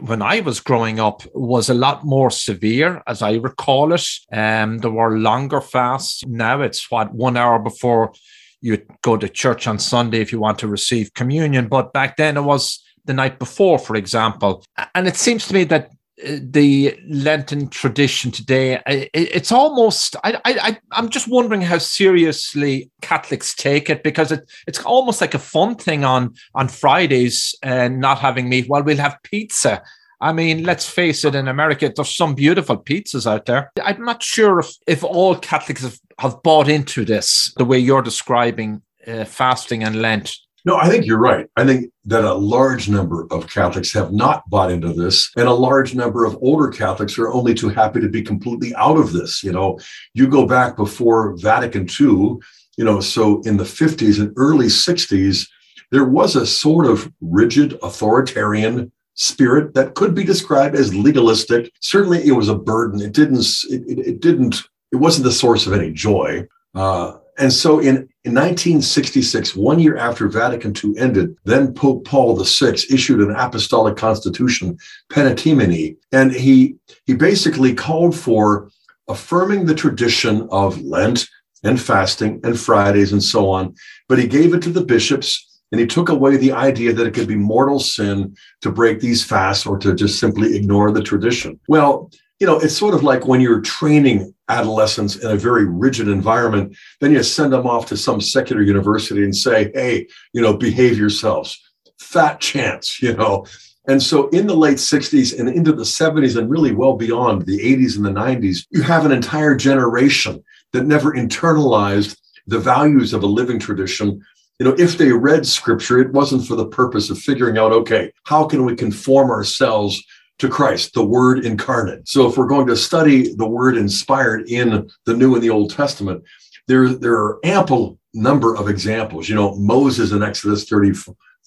when 0.00 0.22
I 0.22 0.40
was 0.40 0.60
growing 0.60 0.98
up 1.00 1.22
was 1.34 1.68
a 1.68 1.74
lot 1.74 2.04
more 2.04 2.30
severe, 2.30 3.02
as 3.06 3.22
I 3.22 3.34
recall 3.34 3.92
it. 3.92 4.06
Um, 4.32 4.78
there 4.78 4.90
were 4.90 5.18
longer 5.18 5.60
fasts. 5.60 6.24
Now 6.26 6.60
it's 6.60 6.90
what 6.90 7.14
one 7.14 7.36
hour 7.36 7.58
before 7.58 8.12
you 8.60 8.82
go 9.02 9.16
to 9.16 9.28
church 9.28 9.66
on 9.66 9.78
Sunday 9.78 10.20
if 10.20 10.32
you 10.32 10.40
want 10.40 10.58
to 10.60 10.68
receive 10.68 11.14
communion. 11.14 11.68
But 11.68 11.92
back 11.92 12.16
then 12.16 12.36
it 12.36 12.42
was 12.42 12.82
the 13.04 13.14
night 13.14 13.38
before, 13.38 13.78
for 13.78 13.96
example. 13.96 14.64
And 14.94 15.06
it 15.06 15.16
seems 15.16 15.46
to 15.48 15.54
me 15.54 15.64
that 15.64 15.90
the 16.16 16.98
Lenten 17.08 17.68
tradition 17.68 18.30
today, 18.30 18.80
it's 18.86 19.50
almost, 19.50 20.16
I, 20.22 20.40
I, 20.44 20.78
I'm 20.92 21.08
just 21.08 21.28
wondering 21.28 21.60
how 21.60 21.78
seriously 21.78 22.90
Catholics 23.02 23.54
take 23.54 23.90
it 23.90 24.02
because 24.02 24.30
it, 24.30 24.48
it's 24.66 24.80
almost 24.84 25.20
like 25.20 25.34
a 25.34 25.40
fun 25.40 25.74
thing 25.74 26.04
on, 26.04 26.34
on 26.54 26.68
Fridays 26.68 27.54
and 27.62 28.00
not 28.00 28.18
having 28.18 28.48
meat. 28.48 28.68
Well, 28.68 28.84
we'll 28.84 28.96
have 28.98 29.18
pizza. 29.24 29.82
I 30.20 30.32
mean, 30.32 30.64
let's 30.64 30.88
face 30.88 31.24
it, 31.24 31.34
in 31.34 31.48
America, 31.48 31.92
there's 31.94 32.16
some 32.16 32.34
beautiful 32.34 32.78
pizzas 32.78 33.30
out 33.30 33.46
there. 33.46 33.72
I'm 33.82 34.04
not 34.04 34.22
sure 34.22 34.60
if, 34.60 34.70
if 34.86 35.04
all 35.04 35.36
Catholics 35.36 35.82
have, 35.82 35.98
have 36.18 36.42
bought 36.42 36.68
into 36.68 37.04
this 37.04 37.52
the 37.56 37.64
way 37.64 37.78
you're 37.78 38.02
describing 38.02 38.82
uh, 39.06 39.24
fasting 39.24 39.82
and 39.82 40.00
Lent 40.00 40.34
no, 40.64 40.76
I 40.76 40.88
think 40.88 41.04
you're 41.04 41.18
right. 41.18 41.46
I 41.56 41.66
think 41.66 41.90
that 42.06 42.24
a 42.24 42.32
large 42.32 42.88
number 42.88 43.26
of 43.30 43.48
Catholics 43.48 43.92
have 43.92 44.12
not 44.12 44.48
bought 44.48 44.70
into 44.70 44.94
this, 44.94 45.30
and 45.36 45.46
a 45.46 45.52
large 45.52 45.94
number 45.94 46.24
of 46.24 46.38
older 46.40 46.68
Catholics 46.68 47.18
are 47.18 47.30
only 47.30 47.52
too 47.52 47.68
happy 47.68 48.00
to 48.00 48.08
be 48.08 48.22
completely 48.22 48.74
out 48.76 48.96
of 48.96 49.12
this. 49.12 49.42
You 49.42 49.52
know, 49.52 49.78
you 50.14 50.26
go 50.26 50.46
back 50.46 50.76
before 50.76 51.36
Vatican 51.36 51.82
II, 51.82 52.38
you 52.78 52.84
know, 52.84 53.00
so 53.00 53.42
in 53.42 53.58
the 53.58 53.64
50s 53.64 54.18
and 54.20 54.32
early 54.36 54.66
60s, 54.66 55.48
there 55.90 56.04
was 56.04 56.34
a 56.34 56.46
sort 56.46 56.86
of 56.86 57.12
rigid 57.20 57.78
authoritarian 57.82 58.90
spirit 59.14 59.74
that 59.74 59.94
could 59.94 60.14
be 60.14 60.24
described 60.24 60.74
as 60.74 60.94
legalistic. 60.94 61.70
Certainly, 61.80 62.26
it 62.26 62.32
was 62.32 62.48
a 62.48 62.56
burden. 62.56 63.00
It 63.00 63.12
didn't. 63.12 63.46
It, 63.68 63.82
it, 63.86 63.98
it 64.06 64.20
didn't. 64.20 64.62
It 64.92 64.96
wasn't 64.96 65.24
the 65.24 65.32
source 65.32 65.66
of 65.66 65.74
any 65.74 65.92
joy. 65.92 66.46
Uh, 66.74 67.18
and 67.38 67.52
so 67.52 67.80
in, 67.80 68.08
in 68.24 68.32
1966, 68.32 69.54
one 69.54 69.78
year 69.78 69.98
after 69.98 70.28
Vatican 70.28 70.72
II 70.82 70.98
ended, 70.98 71.36
then 71.44 71.74
Pope 71.74 72.06
Paul 72.06 72.42
VI 72.42 72.72
issued 72.88 73.20
an 73.20 73.36
apostolic 73.36 73.96
constitution, 73.96 74.78
Paenitemini, 75.12 75.98
and 76.10 76.32
he, 76.32 76.76
he 77.04 77.14
basically 77.14 77.74
called 77.74 78.16
for 78.16 78.70
affirming 79.08 79.66
the 79.66 79.74
tradition 79.74 80.48
of 80.50 80.80
Lent 80.80 81.28
and 81.64 81.78
fasting 81.78 82.40
and 82.44 82.58
Fridays 82.58 83.12
and 83.12 83.22
so 83.22 83.50
on. 83.50 83.74
But 84.08 84.18
he 84.18 84.26
gave 84.26 84.54
it 84.54 84.62
to 84.62 84.70
the 84.70 84.84
bishops 84.84 85.60
and 85.70 85.78
he 85.78 85.86
took 85.86 86.08
away 86.08 86.38
the 86.38 86.52
idea 86.52 86.94
that 86.94 87.06
it 87.06 87.12
could 87.12 87.28
be 87.28 87.36
mortal 87.36 87.78
sin 87.78 88.34
to 88.62 88.72
break 88.72 89.00
these 89.00 89.22
fasts 89.22 89.66
or 89.66 89.78
to 89.80 89.94
just 89.94 90.18
simply 90.18 90.56
ignore 90.56 90.92
the 90.92 91.02
tradition. 91.02 91.60
Well, 91.68 92.10
you 92.40 92.46
know, 92.46 92.58
it's 92.58 92.76
sort 92.76 92.94
of 92.94 93.02
like 93.02 93.26
when 93.26 93.40
you're 93.40 93.60
training 93.60 94.34
adolescents 94.48 95.16
in 95.16 95.30
a 95.30 95.36
very 95.36 95.64
rigid 95.64 96.08
environment, 96.08 96.76
then 97.00 97.12
you 97.12 97.22
send 97.22 97.52
them 97.52 97.66
off 97.66 97.86
to 97.86 97.96
some 97.96 98.20
secular 98.20 98.62
university 98.62 99.22
and 99.22 99.34
say, 99.34 99.70
hey, 99.74 100.06
you 100.32 100.42
know, 100.42 100.56
behave 100.56 100.98
yourselves. 100.98 101.60
Fat 101.98 102.40
chance, 102.40 103.00
you 103.02 103.14
know. 103.14 103.46
And 103.86 104.02
so 104.02 104.28
in 104.28 104.46
the 104.46 104.56
late 104.56 104.78
60s 104.78 105.38
and 105.38 105.48
into 105.48 105.72
the 105.72 105.82
70s 105.82 106.38
and 106.38 106.50
really 106.50 106.74
well 106.74 106.96
beyond 106.96 107.42
the 107.42 107.58
80s 107.58 107.96
and 107.96 108.04
the 108.04 108.10
90s, 108.10 108.66
you 108.70 108.82
have 108.82 109.04
an 109.04 109.12
entire 109.12 109.54
generation 109.54 110.42
that 110.72 110.86
never 110.86 111.12
internalized 111.12 112.16
the 112.46 112.58
values 112.58 113.12
of 113.12 113.22
a 113.22 113.26
living 113.26 113.58
tradition. 113.58 114.22
You 114.58 114.66
know, 114.66 114.74
if 114.78 114.96
they 114.96 115.12
read 115.12 115.46
scripture, 115.46 116.00
it 116.00 116.12
wasn't 116.12 116.46
for 116.46 116.56
the 116.56 116.66
purpose 116.66 117.10
of 117.10 117.18
figuring 117.18 117.58
out, 117.58 117.72
okay, 117.72 118.10
how 118.24 118.46
can 118.46 118.64
we 118.64 118.74
conform 118.74 119.30
ourselves 119.30 120.02
to 120.38 120.48
Christ, 120.48 120.94
the 120.94 121.04
Word 121.04 121.44
incarnate. 121.44 122.08
So, 122.08 122.28
if 122.28 122.36
we're 122.36 122.46
going 122.46 122.66
to 122.66 122.76
study 122.76 123.34
the 123.34 123.48
Word 123.48 123.76
inspired 123.76 124.48
in 124.48 124.90
the 125.06 125.14
New 125.14 125.34
and 125.34 125.42
the 125.42 125.50
Old 125.50 125.70
Testament, 125.70 126.24
there, 126.66 126.88
there 126.88 127.14
are 127.14 127.38
ample 127.44 127.98
number 128.14 128.56
of 128.56 128.68
examples. 128.68 129.28
You 129.28 129.34
know, 129.34 129.54
Moses 129.56 130.12
in 130.12 130.22
Exodus 130.22 130.68
30, 130.68 130.92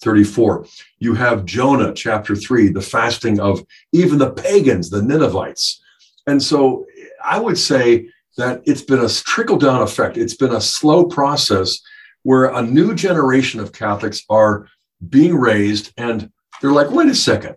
34. 0.00 0.66
You 0.98 1.14
have 1.14 1.44
Jonah, 1.44 1.92
chapter 1.92 2.36
3, 2.36 2.68
the 2.68 2.80
fasting 2.80 3.40
of 3.40 3.64
even 3.92 4.18
the 4.18 4.30
pagans, 4.30 4.90
the 4.90 5.02
Ninevites. 5.02 5.82
And 6.26 6.42
so 6.42 6.86
I 7.24 7.40
would 7.40 7.58
say 7.58 8.08
that 8.36 8.62
it's 8.64 8.82
been 8.82 9.00
a 9.00 9.08
trickle 9.08 9.56
down 9.56 9.82
effect. 9.82 10.16
It's 10.16 10.36
been 10.36 10.52
a 10.52 10.60
slow 10.60 11.04
process 11.04 11.80
where 12.22 12.46
a 12.46 12.62
new 12.62 12.94
generation 12.94 13.60
of 13.60 13.72
Catholics 13.72 14.22
are 14.28 14.68
being 15.08 15.34
raised 15.34 15.92
and 15.96 16.30
they're 16.60 16.72
like, 16.72 16.90
wait 16.90 17.08
a 17.08 17.14
second, 17.14 17.56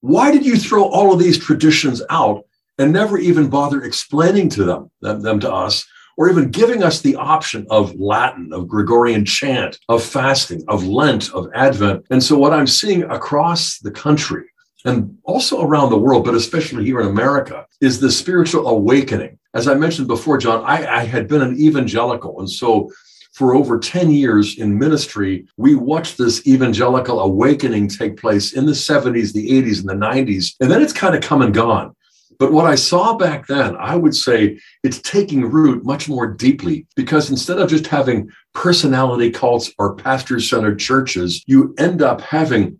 why 0.00 0.30
did 0.30 0.44
you 0.46 0.56
throw 0.56 0.84
all 0.84 1.12
of 1.12 1.18
these 1.18 1.38
traditions 1.38 2.02
out 2.10 2.44
and 2.78 2.92
never 2.92 3.18
even 3.18 3.50
bother 3.50 3.82
explaining 3.82 4.48
to 4.50 4.64
them, 4.64 4.90
them, 5.00 5.20
them 5.20 5.40
to 5.40 5.52
us, 5.52 5.86
or 6.16 6.30
even 6.30 6.50
giving 6.50 6.82
us 6.82 7.00
the 7.00 7.16
option 7.16 7.66
of 7.70 7.94
Latin, 7.98 8.52
of 8.52 8.68
Gregorian 8.68 9.24
chant, 9.24 9.78
of 9.88 10.02
fasting, 10.02 10.64
of 10.68 10.86
Lent, 10.86 11.32
of 11.32 11.48
Advent? 11.54 12.06
And 12.10 12.22
so, 12.22 12.38
what 12.38 12.52
I'm 12.52 12.66
seeing 12.66 13.02
across 13.04 13.78
the 13.78 13.90
country 13.90 14.44
and 14.84 15.16
also 15.24 15.62
around 15.62 15.90
the 15.90 15.98
world, 15.98 16.24
but 16.24 16.34
especially 16.34 16.84
here 16.84 17.00
in 17.00 17.06
America, 17.06 17.66
is 17.80 18.00
the 18.00 18.10
spiritual 18.10 18.66
awakening. 18.68 19.38
As 19.52 19.68
I 19.68 19.74
mentioned 19.74 20.08
before, 20.08 20.38
John, 20.38 20.64
I, 20.64 20.86
I 20.86 21.04
had 21.04 21.28
been 21.28 21.42
an 21.42 21.58
evangelical. 21.58 22.38
And 22.38 22.48
so 22.48 22.90
for 23.32 23.54
over 23.54 23.78
10 23.78 24.10
years 24.10 24.58
in 24.58 24.78
ministry, 24.78 25.46
we 25.56 25.74
watched 25.74 26.18
this 26.18 26.46
evangelical 26.46 27.20
awakening 27.20 27.88
take 27.88 28.16
place 28.16 28.52
in 28.52 28.66
the 28.66 28.72
70s, 28.72 29.32
the 29.32 29.50
80s, 29.50 29.80
and 29.80 29.88
the 29.88 30.06
90s. 30.06 30.54
And 30.60 30.70
then 30.70 30.82
it's 30.82 30.92
kind 30.92 31.14
of 31.14 31.22
come 31.22 31.42
and 31.42 31.54
gone. 31.54 31.94
But 32.40 32.52
what 32.52 32.64
I 32.64 32.74
saw 32.74 33.16
back 33.16 33.46
then, 33.48 33.76
I 33.76 33.96
would 33.96 34.16
say 34.16 34.58
it's 34.82 35.00
taking 35.02 35.44
root 35.44 35.84
much 35.84 36.08
more 36.08 36.26
deeply 36.26 36.86
because 36.96 37.30
instead 37.30 37.58
of 37.58 37.68
just 37.68 37.86
having 37.86 38.30
personality 38.54 39.30
cults 39.30 39.70
or 39.78 39.94
pastor 39.94 40.40
centered 40.40 40.78
churches, 40.78 41.44
you 41.46 41.74
end 41.78 42.00
up 42.00 42.22
having 42.22 42.78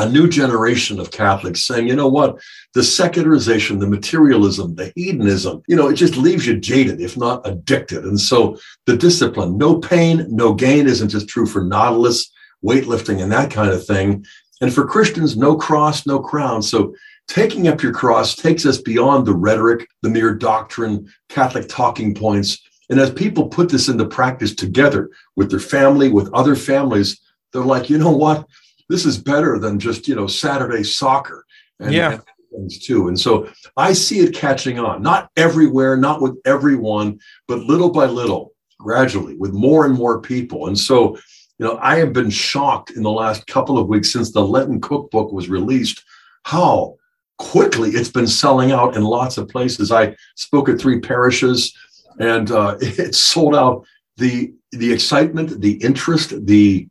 a 0.00 0.08
new 0.08 0.26
generation 0.26 0.98
of 0.98 1.10
Catholics 1.10 1.66
saying, 1.66 1.86
you 1.86 1.94
know 1.94 2.08
what, 2.08 2.40
the 2.72 2.82
secularization, 2.82 3.78
the 3.78 3.86
materialism, 3.86 4.74
the 4.74 4.90
hedonism, 4.96 5.62
you 5.68 5.76
know, 5.76 5.88
it 5.88 5.94
just 5.94 6.16
leaves 6.16 6.46
you 6.46 6.58
jaded, 6.58 7.02
if 7.02 7.18
not 7.18 7.46
addicted. 7.46 8.04
And 8.04 8.18
so 8.18 8.58
the 8.86 8.96
discipline, 8.96 9.58
no 9.58 9.78
pain, 9.78 10.26
no 10.30 10.54
gain 10.54 10.86
isn't 10.86 11.10
just 11.10 11.28
true 11.28 11.44
for 11.44 11.62
Nautilus, 11.62 12.32
weightlifting, 12.64 13.22
and 13.22 13.30
that 13.30 13.50
kind 13.50 13.70
of 13.70 13.84
thing. 13.84 14.24
And 14.62 14.72
for 14.72 14.86
Christians, 14.86 15.36
no 15.36 15.54
cross, 15.54 16.06
no 16.06 16.18
crown. 16.18 16.62
So 16.62 16.94
taking 17.28 17.68
up 17.68 17.82
your 17.82 17.92
cross 17.92 18.34
takes 18.34 18.64
us 18.64 18.78
beyond 18.78 19.26
the 19.26 19.34
rhetoric, 19.34 19.86
the 20.00 20.08
mere 20.08 20.34
doctrine, 20.34 21.12
Catholic 21.28 21.68
talking 21.68 22.14
points. 22.14 22.58
And 22.88 22.98
as 22.98 23.10
people 23.10 23.48
put 23.48 23.68
this 23.68 23.88
into 23.88 24.06
practice 24.06 24.54
together 24.54 25.10
with 25.36 25.50
their 25.50 25.60
family, 25.60 26.08
with 26.08 26.32
other 26.32 26.56
families, 26.56 27.20
they're 27.52 27.62
like, 27.62 27.90
you 27.90 27.98
know 27.98 28.10
what? 28.10 28.46
This 28.90 29.06
is 29.06 29.16
better 29.16 29.58
than 29.58 29.78
just 29.78 30.08
you 30.08 30.14
know 30.14 30.26
Saturday 30.26 30.82
soccer. 30.82 31.46
And, 31.78 31.94
yeah. 31.94 32.12
And 32.12 32.22
things 32.50 32.78
too. 32.78 33.08
And 33.08 33.18
so 33.18 33.48
I 33.76 33.92
see 33.92 34.18
it 34.18 34.34
catching 34.34 34.78
on, 34.78 35.02
not 35.02 35.30
everywhere, 35.36 35.96
not 35.96 36.20
with 36.20 36.36
everyone, 36.44 37.20
but 37.46 37.60
little 37.60 37.90
by 37.90 38.06
little, 38.06 38.52
gradually, 38.78 39.36
with 39.36 39.52
more 39.52 39.86
and 39.86 39.94
more 39.94 40.20
people. 40.20 40.66
And 40.66 40.76
so, 40.76 41.16
you 41.58 41.66
know, 41.66 41.78
I 41.80 41.96
have 41.96 42.12
been 42.12 42.28
shocked 42.28 42.90
in 42.90 43.04
the 43.04 43.10
last 43.10 43.46
couple 43.46 43.78
of 43.78 43.86
weeks 43.86 44.12
since 44.12 44.32
the 44.32 44.44
Lenten 44.44 44.80
cookbook 44.80 45.32
was 45.32 45.48
released, 45.48 46.02
how 46.42 46.96
quickly 47.38 47.90
it's 47.90 48.10
been 48.10 48.26
selling 48.26 48.72
out 48.72 48.96
in 48.96 49.04
lots 49.04 49.38
of 49.38 49.48
places. 49.48 49.92
I 49.92 50.16
spoke 50.34 50.68
at 50.68 50.80
three 50.80 50.98
parishes, 50.98 51.72
and 52.18 52.50
uh, 52.50 52.76
it 52.80 53.14
sold 53.14 53.54
out. 53.54 53.86
The 54.16 54.52
the 54.72 54.92
excitement, 54.92 55.60
the 55.60 55.82
interest, 55.82 56.46
the 56.46 56.88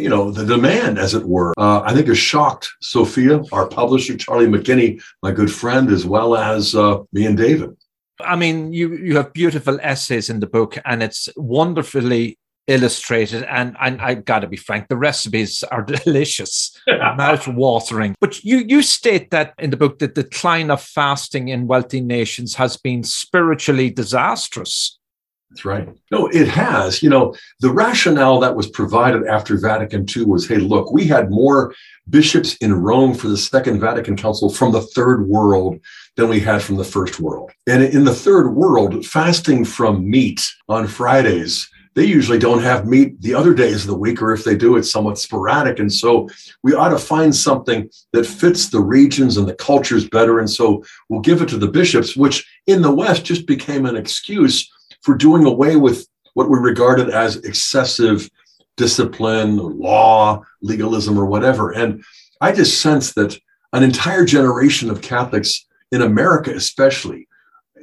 you 0.00 0.08
know, 0.08 0.30
the 0.30 0.44
demand, 0.44 0.98
as 0.98 1.14
it 1.14 1.24
were, 1.24 1.52
uh, 1.58 1.82
I 1.82 1.94
think 1.94 2.08
has 2.08 2.18
shocked 2.18 2.70
Sophia, 2.80 3.42
our 3.52 3.66
publisher, 3.66 4.16
Charlie 4.16 4.46
McKinney, 4.46 5.02
my 5.22 5.32
good 5.32 5.52
friend, 5.52 5.90
as 5.90 6.06
well 6.06 6.36
as 6.36 6.74
uh, 6.74 6.98
me 7.12 7.26
and 7.26 7.36
David. 7.36 7.76
I 8.20 8.36
mean, 8.36 8.72
you 8.72 8.96
you 8.96 9.16
have 9.16 9.32
beautiful 9.32 9.78
essays 9.82 10.28
in 10.28 10.40
the 10.40 10.46
book, 10.46 10.78
and 10.84 11.02
it's 11.02 11.28
wonderfully 11.36 12.38
illustrated. 12.70 13.42
And, 13.44 13.76
and 13.80 14.00
I 14.00 14.14
got 14.14 14.40
to 14.40 14.46
be 14.46 14.56
frank, 14.56 14.88
the 14.88 14.96
recipes 14.96 15.62
are 15.64 15.82
delicious, 16.04 16.78
mouth 16.88 17.46
watering. 17.48 18.14
But 18.20 18.44
you 18.44 18.58
you 18.58 18.82
state 18.82 19.30
that 19.30 19.54
in 19.58 19.70
the 19.70 19.76
book 19.76 19.98
that 19.98 20.14
the 20.14 20.22
decline 20.22 20.70
of 20.70 20.80
fasting 20.80 21.48
in 21.48 21.66
wealthy 21.66 22.00
nations 22.00 22.54
has 22.54 22.76
been 22.76 23.02
spiritually 23.02 23.90
disastrous. 23.90 24.98
That's 25.50 25.64
right. 25.64 25.88
No, 26.12 26.28
it 26.28 26.46
has. 26.46 27.02
You 27.02 27.10
know, 27.10 27.34
the 27.58 27.72
rationale 27.72 28.38
that 28.40 28.54
was 28.54 28.68
provided 28.68 29.26
after 29.26 29.58
Vatican 29.58 30.06
II 30.16 30.26
was 30.26 30.46
hey, 30.46 30.58
look, 30.58 30.92
we 30.92 31.06
had 31.06 31.30
more 31.30 31.74
bishops 32.08 32.56
in 32.56 32.72
Rome 32.72 33.14
for 33.14 33.28
the 33.28 33.36
Second 33.36 33.80
Vatican 33.80 34.16
Council 34.16 34.48
from 34.48 34.70
the 34.72 34.82
third 34.82 35.26
world 35.26 35.80
than 36.16 36.28
we 36.28 36.40
had 36.40 36.62
from 36.62 36.76
the 36.76 36.84
first 36.84 37.18
world. 37.18 37.50
And 37.66 37.82
in 37.82 38.04
the 38.04 38.14
third 38.14 38.50
world, 38.50 39.04
fasting 39.04 39.64
from 39.64 40.08
meat 40.08 40.48
on 40.68 40.86
Fridays 40.86 41.68
they 41.94 42.04
usually 42.04 42.38
don't 42.38 42.62
have 42.62 42.86
meat 42.86 43.20
the 43.20 43.34
other 43.34 43.52
days 43.52 43.82
of 43.82 43.88
the 43.88 43.96
week, 43.96 44.22
or 44.22 44.32
if 44.32 44.44
they 44.44 44.56
do, 44.56 44.76
it's 44.76 44.90
somewhat 44.90 45.18
sporadic. 45.18 45.80
And 45.80 45.92
so 45.92 46.28
we 46.62 46.72
ought 46.72 46.90
to 46.90 46.98
find 46.98 47.34
something 47.34 47.90
that 48.12 48.26
fits 48.26 48.68
the 48.68 48.80
regions 48.80 49.36
and 49.36 49.48
the 49.48 49.54
cultures 49.54 50.08
better. 50.08 50.38
And 50.38 50.48
so 50.48 50.84
we'll 51.08 51.20
give 51.20 51.42
it 51.42 51.48
to 51.48 51.58
the 51.58 51.68
bishops, 51.68 52.16
which 52.16 52.48
in 52.66 52.82
the 52.82 52.94
West 52.94 53.24
just 53.24 53.46
became 53.46 53.86
an 53.86 53.96
excuse 53.96 54.70
for 55.02 55.14
doing 55.14 55.44
away 55.44 55.76
with 55.76 56.06
what 56.34 56.48
we 56.48 56.58
regarded 56.58 57.10
as 57.10 57.36
excessive 57.36 58.28
discipline, 58.76 59.56
law, 59.56 60.42
legalism, 60.62 61.18
or 61.18 61.26
whatever. 61.26 61.72
And 61.72 62.02
I 62.40 62.52
just 62.52 62.80
sense 62.80 63.12
that 63.14 63.38
an 63.72 63.82
entire 63.82 64.24
generation 64.24 64.90
of 64.90 65.02
Catholics 65.02 65.66
in 65.92 66.02
America, 66.02 66.52
especially, 66.52 67.28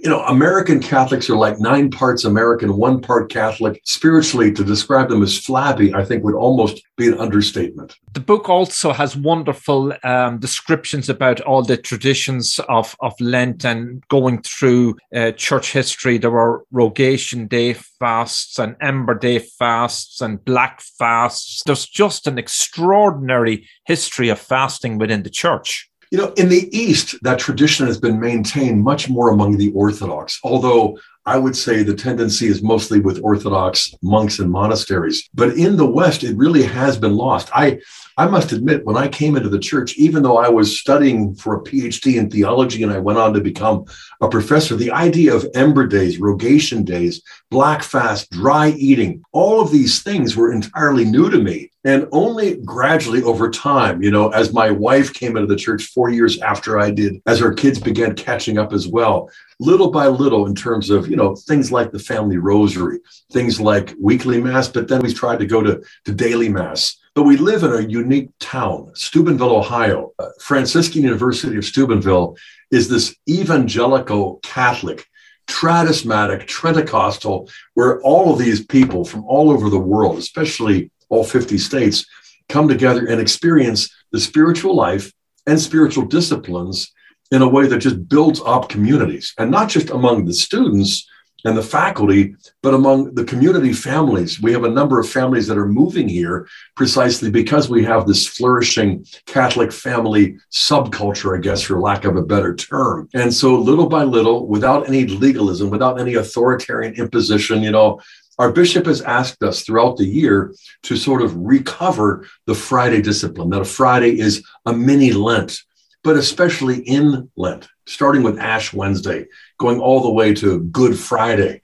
you 0.04 0.10
know, 0.10 0.22
American 0.24 0.80
Catholics 0.80 1.30
are 1.30 1.36
like 1.36 1.60
nine 1.60 1.90
parts 1.90 2.24
American, 2.24 2.78
one 2.78 3.02
part 3.02 3.32
Catholic. 3.32 3.82
Spiritually, 3.86 4.52
to 4.52 4.64
describe 4.64 5.10
them 5.10 5.24
as 5.24 5.38
flabby, 5.38 5.94
I 5.94 6.06
think 6.06 6.24
would 6.24 6.36
almost 6.36 6.84
be 6.98 7.08
an 7.08 7.16
understatement. 7.16 7.96
The 8.14 8.20
book 8.20 8.50
also 8.50 8.94
has 8.94 9.16
wonderful 9.16 9.94
um, 10.04 10.40
descriptions 10.40 11.10
about 11.10 11.42
all 11.42 11.64
the 11.64 11.78
traditions 11.78 12.60
of, 12.70 12.96
of 13.00 13.14
Lent 13.20 13.66
and 13.66 14.08
going 14.08 14.42
through 14.42 14.98
uh, 15.16 15.32
church 15.32 15.74
history. 15.74 16.18
There 16.18 16.32
were 16.32 16.64
Rogation 16.72 17.48
Day 17.48 17.74
fasts 17.74 18.60
and 18.60 18.76
Ember 18.82 19.16
Day 19.16 19.40
fasts 19.40 20.22
and 20.22 20.44
Black 20.44 20.82
fasts. 20.82 21.64
There's 21.66 21.86
just 21.86 22.28
an 22.28 22.38
extraordinary 22.38 23.68
history 23.86 24.30
of 24.30 24.40
fasting 24.40 24.98
within 24.98 25.24
the 25.24 25.30
church. 25.30 25.90
You 26.12 26.18
know, 26.18 26.34
in 26.38 26.48
the 26.50 26.70
East, 26.78 27.16
that 27.24 27.40
tradition 27.40 27.86
has 27.86 28.00
been 28.00 28.20
maintained 28.20 28.84
much 28.84 29.10
more 29.10 29.30
among 29.30 29.58
the 29.58 29.72
Orthodox, 29.74 30.40
although 30.44 30.98
I 31.26 31.38
would 31.38 31.58
say 31.58 31.84
the 31.84 31.94
tendency 31.94 32.48
is 32.48 32.64
mostly 32.64 33.02
with 33.02 33.20
Orthodox 33.22 33.94
monks 34.02 34.40
and 34.40 34.50
monasteries. 34.50 35.30
But 35.34 35.58
in 35.58 35.76
the 35.76 35.86
West, 35.86 36.24
it 36.24 36.38
really 36.38 36.64
has 36.64 36.98
been 36.98 37.18
lost. 37.18 37.50
I, 37.54 37.82
I 38.16 38.28
must 38.28 38.54
admit, 38.54 38.86
when 38.86 38.96
I 38.96 39.10
came 39.10 39.36
into 39.36 39.50
the 39.50 39.60
church, 39.60 39.98
even 39.98 40.24
though 40.24 40.38
I 40.38 40.48
was 40.48 40.80
studying 40.80 41.36
for 41.36 41.56
a 41.56 41.62
PhD 41.62 42.16
in 42.16 42.32
theology 42.32 42.82
and 42.82 42.94
I 42.94 43.00
went 43.00 43.20
on 43.20 43.34
to 43.34 43.42
become 43.42 43.84
a 44.22 44.30
professor, 44.30 44.78
the 44.78 44.92
idea 44.92 45.36
of 45.36 45.46
ember 45.54 45.86
days, 45.86 46.18
rogation 46.18 46.86
days, 46.86 47.22
black 47.52 47.84
fast, 47.84 48.32
dry 48.32 48.70
eating, 48.70 49.22
all 49.34 49.60
of 49.60 49.70
these 49.70 50.02
things 50.02 50.38
were 50.38 50.54
entirely 50.54 51.04
new 51.04 51.30
to 51.30 51.40
me. 51.40 51.72
And 51.88 52.06
only 52.12 52.58
gradually 52.58 53.24
over 53.24 53.50
time, 53.50 54.04
you 54.04 54.12
know, 54.12 54.28
as 54.32 54.52
my 54.52 54.70
wife 54.70 55.14
came 55.14 55.38
into 55.38 55.48
the 55.48 55.56
church 55.56 55.86
four 55.86 56.10
years 56.10 56.38
after 56.42 56.78
I 56.78 56.92
did, 56.92 57.22
as 57.26 57.42
our 57.42 57.54
kids 57.54 57.80
began 57.80 58.14
catching 58.14 58.58
up 58.58 58.74
as 58.74 58.90
well, 58.90 59.32
little 59.62 59.90
by 59.90 60.08
little 60.08 60.48
in 60.48 60.54
terms 60.54 60.90
of 60.90 61.08
you 61.08 61.16
know 61.16 61.34
things 61.34 61.72
like 61.72 61.92
the 61.92 62.00
family 62.00 62.38
rosary 62.38 63.00
things 63.32 63.60
like 63.60 63.96
weekly 64.00 64.40
mass 64.40 64.68
but 64.68 64.88
then 64.88 65.02
we 65.02 65.12
tried 65.12 65.40
to 65.40 65.46
go 65.46 65.64
to, 65.64 65.82
to 66.04 66.14
daily 66.14 66.50
mass. 66.50 66.98
But 67.16 67.24
we 67.24 67.38
live 67.38 67.64
in 67.64 67.72
a 67.72 67.88
unique 67.88 68.30
town 68.40 68.92
steubenville 68.94 69.56
ohio. 69.56 70.12
Uh, 70.20 70.30
franciscan 70.40 71.04
university 71.04 71.58
of 71.58 71.66
steubenville 71.66 72.38
is 72.70 72.90
this 72.90 73.16
evangelical 73.30 74.40
catholic 74.44 75.08
tradismatic 75.48 76.46
Trentecostal, 76.46 77.50
where 77.74 78.02
all 78.02 78.34
of 78.34 78.40
these 78.40 78.66
people 78.66 79.06
from 79.06 79.24
all 79.24 79.50
over 79.50 79.70
the 79.70 79.80
world 79.80 80.18
especially 80.18 80.92
all 81.10 81.24
50 81.24 81.58
states 81.58 82.06
come 82.50 82.68
together 82.68 83.06
and 83.06 83.20
experience 83.20 83.90
the 84.12 84.20
spiritual 84.20 84.76
life 84.76 85.12
and 85.46 85.60
spiritual 85.60 86.06
disciplines 86.06 86.92
in 87.32 87.42
a 87.42 87.48
way 87.48 87.68
that 87.68 87.80
just 87.80 88.08
builds 88.08 88.42
up 88.46 88.70
communities 88.70 89.34
and 89.38 89.52
not 89.52 89.70
just 89.70 89.90
among 89.90 90.26
the 90.26 90.34
students 90.34 91.08
and 91.46 91.58
the 91.58 91.64
faculty, 91.64 92.36
but 92.64 92.74
among 92.74 93.14
the 93.14 93.24
community 93.24 93.72
families. 93.72 94.42
We 94.42 94.52
have 94.54 94.64
a 94.64 94.70
number 94.70 95.00
of 95.00 95.08
families 95.08 95.48
that 95.48 95.58
are 95.58 95.68
moving 95.68 96.10
here 96.10 96.48
precisely 96.76 97.30
because 97.30 97.70
we 97.70 97.84
have 97.84 98.08
this 98.08 98.28
flourishing 98.28 99.06
Catholic 99.28 99.72
family 99.72 100.38
subculture, 100.52 101.38
I 101.38 101.42
guess, 101.42 101.62
for 101.62 101.80
lack 101.80 102.06
of 102.06 102.16
a 102.16 102.24
better 102.24 102.56
term. 102.56 103.08
And 103.14 103.34
so, 103.34 103.56
little 103.56 103.88
by 103.88 104.04
little, 104.04 104.48
without 104.48 104.88
any 104.88 105.06
legalism, 105.06 105.70
without 105.70 106.00
any 106.00 106.16
authoritarian 106.16 106.96
imposition, 106.96 107.62
you 107.62 107.72
know, 107.72 108.02
our 108.38 108.52
bishop 108.52 108.86
has 108.86 109.02
asked 109.02 109.42
us 109.44 109.64
throughout 109.64 109.98
the 109.98 110.06
year 110.06 110.54
to 110.84 110.96
sort 110.96 111.22
of 111.22 111.36
recover 111.36 112.28
the 112.46 112.56
Friday 112.56 113.02
discipline, 113.02 113.50
that 113.50 113.62
a 113.62 113.66
Friday 113.66 114.20
is 114.20 114.46
a 114.66 114.74
mini 114.74 115.12
Lent 115.12 115.60
but 116.08 116.16
especially 116.16 116.80
in 116.80 117.30
Lent, 117.36 117.68
starting 117.86 118.24
with 118.24 118.40
Ash 118.40 118.72
Wednesday, 118.72 119.26
going 119.58 119.82
all 119.82 120.02
the 120.02 120.10
way 120.10 120.34
to 120.36 120.62
Good 120.62 120.98
Friday, 120.98 121.62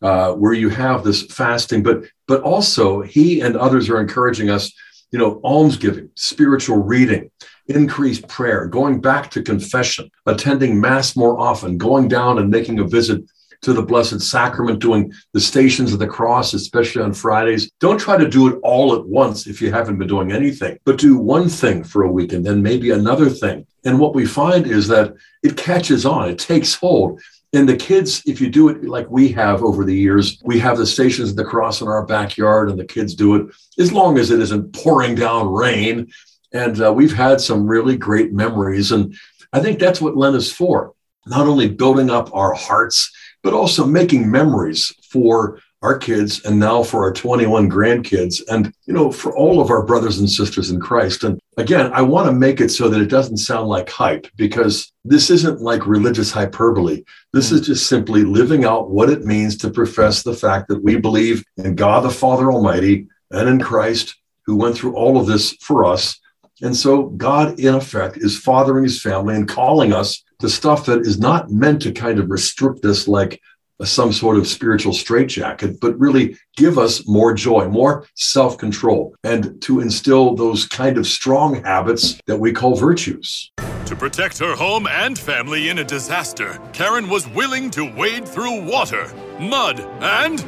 uh, 0.00 0.32
where 0.32 0.54
you 0.54 0.70
have 0.70 1.04
this 1.04 1.24
fasting. 1.26 1.82
But 1.82 2.04
but 2.26 2.40
also 2.40 3.02
he 3.02 3.42
and 3.42 3.54
others 3.54 3.90
are 3.90 4.00
encouraging 4.00 4.48
us, 4.48 4.72
you 5.10 5.18
know, 5.18 5.42
almsgiving, 5.44 6.08
spiritual 6.14 6.78
reading, 6.78 7.30
increased 7.66 8.26
prayer, 8.28 8.66
going 8.66 9.02
back 9.02 9.30
to 9.32 9.42
confession, 9.42 10.10
attending 10.24 10.80
mass 10.80 11.14
more 11.14 11.38
often, 11.38 11.76
going 11.76 12.08
down 12.08 12.38
and 12.38 12.48
making 12.48 12.78
a 12.78 12.84
visit 12.84 13.22
to 13.62 13.72
the 13.72 13.82
Blessed 13.82 14.20
Sacrament, 14.20 14.80
doing 14.80 15.12
the 15.32 15.40
Stations 15.40 15.92
of 15.92 15.98
the 15.98 16.06
Cross, 16.06 16.52
especially 16.52 17.02
on 17.02 17.12
Fridays. 17.12 17.70
Don't 17.80 17.98
try 17.98 18.16
to 18.16 18.28
do 18.28 18.48
it 18.48 18.58
all 18.62 18.94
at 18.94 19.06
once 19.06 19.46
if 19.46 19.62
you 19.62 19.72
haven't 19.72 19.98
been 19.98 20.08
doing 20.08 20.32
anything, 20.32 20.78
but 20.84 20.98
do 20.98 21.16
one 21.16 21.48
thing 21.48 21.84
for 21.84 22.02
a 22.02 22.10
week 22.10 22.32
and 22.32 22.44
then 22.44 22.62
maybe 22.62 22.90
another 22.90 23.30
thing. 23.30 23.66
And 23.84 23.98
what 23.98 24.14
we 24.14 24.26
find 24.26 24.66
is 24.66 24.88
that 24.88 25.14
it 25.42 25.56
catches 25.56 26.04
on, 26.04 26.28
it 26.28 26.38
takes 26.38 26.74
hold. 26.74 27.20
And 27.54 27.68
the 27.68 27.76
kids, 27.76 28.22
if 28.26 28.40
you 28.40 28.48
do 28.48 28.68
it 28.68 28.84
like 28.84 29.10
we 29.10 29.28
have 29.32 29.62
over 29.62 29.84
the 29.84 29.94
years, 29.94 30.40
we 30.42 30.58
have 30.60 30.78
the 30.78 30.86
Stations 30.86 31.30
of 31.30 31.36
the 31.36 31.44
Cross 31.44 31.82
in 31.82 31.88
our 31.88 32.04
backyard, 32.06 32.70
and 32.70 32.78
the 32.78 32.84
kids 32.84 33.14
do 33.14 33.36
it 33.36 33.54
as 33.78 33.92
long 33.92 34.18
as 34.18 34.30
it 34.30 34.40
isn't 34.40 34.72
pouring 34.72 35.14
down 35.14 35.52
rain. 35.52 36.10
And 36.52 36.82
uh, 36.82 36.92
we've 36.92 37.14
had 37.14 37.40
some 37.40 37.66
really 37.66 37.96
great 37.96 38.32
memories. 38.32 38.90
And 38.90 39.14
I 39.52 39.60
think 39.60 39.78
that's 39.78 40.00
what 40.00 40.16
Lent 40.16 40.36
is 40.36 40.52
for 40.52 40.94
not 41.26 41.46
only 41.46 41.68
building 41.68 42.10
up 42.10 42.34
our 42.34 42.52
hearts 42.52 43.12
but 43.42 43.54
also 43.54 43.84
making 43.84 44.30
memories 44.30 44.92
for 45.10 45.58
our 45.82 45.98
kids 45.98 46.44
and 46.44 46.58
now 46.58 46.82
for 46.82 47.02
our 47.02 47.12
21 47.12 47.68
grandkids 47.68 48.40
and 48.48 48.72
you 48.86 48.94
know 48.94 49.10
for 49.10 49.36
all 49.36 49.60
of 49.60 49.70
our 49.70 49.84
brothers 49.84 50.18
and 50.18 50.30
sisters 50.30 50.70
in 50.70 50.80
Christ. 50.80 51.24
And 51.24 51.40
again 51.56 51.90
I 51.92 52.02
want 52.02 52.26
to 52.26 52.32
make 52.32 52.60
it 52.60 52.70
so 52.70 52.88
that 52.88 53.00
it 53.00 53.08
doesn't 53.08 53.38
sound 53.38 53.68
like 53.68 53.90
hype 53.90 54.26
because 54.36 54.92
this 55.04 55.28
isn't 55.28 55.60
like 55.60 55.86
religious 55.86 56.30
hyperbole. 56.30 57.02
This 57.32 57.50
is 57.50 57.66
just 57.66 57.88
simply 57.88 58.22
living 58.22 58.64
out 58.64 58.90
what 58.90 59.10
it 59.10 59.24
means 59.24 59.56
to 59.58 59.70
profess 59.70 60.22
the 60.22 60.34
fact 60.34 60.68
that 60.68 60.82
we 60.82 60.96
believe 60.96 61.44
in 61.56 61.74
God 61.74 62.04
the 62.04 62.10
Father 62.10 62.52
Almighty 62.52 63.08
and 63.32 63.48
in 63.48 63.60
Christ 63.60 64.14
who 64.46 64.56
went 64.56 64.76
through 64.76 64.94
all 64.94 65.18
of 65.18 65.26
this 65.26 65.52
for 65.60 65.84
us. 65.84 66.18
And 66.62 66.76
so 66.76 67.04
God 67.08 67.58
in 67.58 67.74
effect 67.74 68.18
is 68.18 68.38
fathering 68.38 68.84
his 68.84 69.02
family 69.02 69.34
and 69.34 69.48
calling 69.48 69.92
us 69.92 70.22
the 70.42 70.50
stuff 70.50 70.84
that 70.86 71.00
is 71.00 71.18
not 71.18 71.50
meant 71.50 71.80
to 71.82 71.92
kind 71.92 72.18
of 72.18 72.28
restrict 72.28 72.84
us 72.84 73.08
like 73.08 73.40
some 73.84 74.12
sort 74.12 74.36
of 74.36 74.46
spiritual 74.46 74.92
straitjacket, 74.92 75.80
but 75.80 75.98
really 75.98 76.36
give 76.56 76.78
us 76.78 77.06
more 77.08 77.32
joy, 77.32 77.68
more 77.68 78.06
self 78.14 78.58
control, 78.58 79.14
and 79.24 79.60
to 79.62 79.80
instill 79.80 80.34
those 80.34 80.66
kind 80.66 80.98
of 80.98 81.06
strong 81.06 81.62
habits 81.64 82.20
that 82.26 82.36
we 82.36 82.52
call 82.52 82.76
virtues. 82.76 83.50
To 83.86 83.96
protect 83.96 84.38
her 84.38 84.54
home 84.54 84.86
and 84.86 85.18
family 85.18 85.68
in 85.68 85.78
a 85.78 85.84
disaster, 85.84 86.60
Karen 86.72 87.08
was 87.08 87.28
willing 87.28 87.70
to 87.70 87.84
wade 87.96 88.26
through 88.26 88.64
water, 88.64 89.12
mud, 89.40 89.80
and 90.00 90.44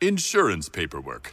insurance 0.00 0.68
paperwork. 0.68 1.32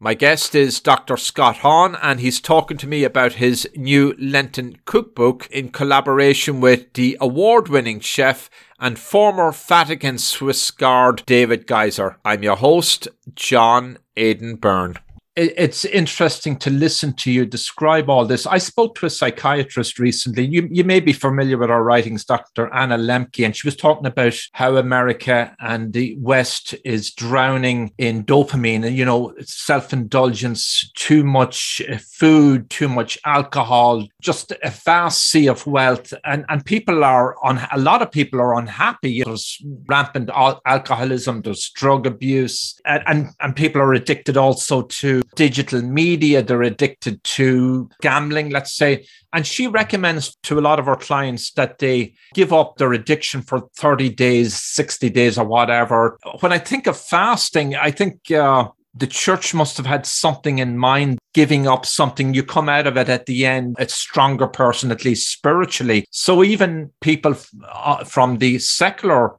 My 0.00 0.14
guest 0.14 0.54
is 0.54 0.78
Dr. 0.78 1.16
Scott 1.16 1.56
Hahn, 1.58 1.96
and 1.96 2.20
he's 2.20 2.40
talking 2.40 2.76
to 2.76 2.86
me 2.86 3.02
about 3.02 3.32
his 3.32 3.68
new 3.74 4.14
Lenten 4.16 4.76
cookbook 4.84 5.48
in 5.50 5.70
collaboration 5.70 6.60
with 6.60 6.92
the 6.92 7.16
award 7.20 7.68
winning 7.68 7.98
chef 7.98 8.48
and 8.78 8.96
former 8.96 9.50
Vatican 9.50 10.18
Swiss 10.18 10.70
Guard 10.70 11.24
David 11.26 11.66
Geisser. 11.66 12.16
I'm 12.24 12.44
your 12.44 12.54
host, 12.54 13.08
John 13.34 13.98
Aidan 14.16 14.54
Byrne. 14.54 14.98
It's 15.40 15.84
interesting 15.84 16.56
to 16.56 16.70
listen 16.70 17.12
to 17.12 17.30
you 17.30 17.46
describe 17.46 18.10
all 18.10 18.26
this. 18.26 18.44
I 18.44 18.58
spoke 18.58 18.96
to 18.96 19.06
a 19.06 19.10
psychiatrist 19.10 20.00
recently. 20.00 20.44
You, 20.44 20.68
you 20.68 20.82
may 20.82 20.98
be 20.98 21.12
familiar 21.12 21.56
with 21.56 21.70
our 21.70 21.84
writings, 21.84 22.24
Dr. 22.24 22.74
Anna 22.74 22.98
Lembke, 22.98 23.44
and 23.44 23.54
she 23.54 23.64
was 23.64 23.76
talking 23.76 24.06
about 24.06 24.34
how 24.50 24.74
America 24.74 25.54
and 25.60 25.92
the 25.92 26.16
West 26.18 26.74
is 26.84 27.12
drowning 27.12 27.92
in 27.98 28.24
dopamine 28.24 28.84
and, 28.84 28.96
you 28.96 29.04
know, 29.04 29.32
self 29.42 29.92
indulgence, 29.92 30.90
too 30.96 31.22
much 31.22 31.80
food, 32.00 32.68
too 32.68 32.88
much 32.88 33.16
alcohol, 33.24 34.08
just 34.20 34.50
a 34.64 34.70
vast 34.70 35.28
sea 35.28 35.46
of 35.46 35.64
wealth. 35.68 36.12
And, 36.24 36.46
and 36.48 36.66
people 36.66 37.04
are 37.04 37.36
on, 37.44 37.64
a 37.70 37.78
lot 37.78 38.02
of 38.02 38.10
people 38.10 38.40
are 38.40 38.58
unhappy. 38.58 39.22
There's 39.22 39.62
rampant 39.86 40.30
alcoholism, 40.34 41.42
there's 41.42 41.70
drug 41.70 42.08
abuse, 42.08 42.80
and, 42.84 43.04
and, 43.06 43.28
and 43.38 43.54
people 43.54 43.80
are 43.80 43.92
addicted 43.92 44.36
also 44.36 44.82
to 44.82 45.22
digital 45.34 45.82
media, 45.82 46.42
they're 46.42 46.62
addicted 46.62 47.22
to 47.24 47.88
gambling, 48.00 48.50
let's 48.50 48.74
say. 48.74 49.06
And 49.32 49.46
she 49.46 49.66
recommends 49.66 50.36
to 50.44 50.58
a 50.58 50.62
lot 50.62 50.78
of 50.78 50.86
her 50.86 50.96
clients 50.96 51.52
that 51.52 51.78
they 51.78 52.14
give 52.34 52.52
up 52.52 52.76
their 52.76 52.92
addiction 52.92 53.42
for 53.42 53.68
30 53.76 54.10
days, 54.10 54.54
60 54.60 55.10
days, 55.10 55.38
or 55.38 55.46
whatever. 55.46 56.18
When 56.40 56.52
I 56.52 56.58
think 56.58 56.86
of 56.86 56.98
fasting, 56.98 57.76
I 57.76 57.90
think 57.90 58.30
uh, 58.30 58.68
the 58.94 59.06
church 59.06 59.54
must 59.54 59.76
have 59.76 59.86
had 59.86 60.06
something 60.06 60.58
in 60.58 60.76
mind 60.76 61.18
giving 61.34 61.68
up 61.68 61.86
something 61.86 62.34
you 62.34 62.42
come 62.42 62.68
out 62.68 62.86
of 62.86 62.96
it 62.96 63.08
at 63.08 63.26
the 63.26 63.46
end 63.46 63.76
a 63.78 63.88
stronger 63.88 64.48
person 64.48 64.90
at 64.90 65.04
least 65.04 65.30
spiritually 65.30 66.04
so 66.10 66.42
even 66.42 66.90
people 67.00 67.36
uh, 67.70 68.02
from 68.02 68.38
the 68.38 68.58
secular 68.58 69.36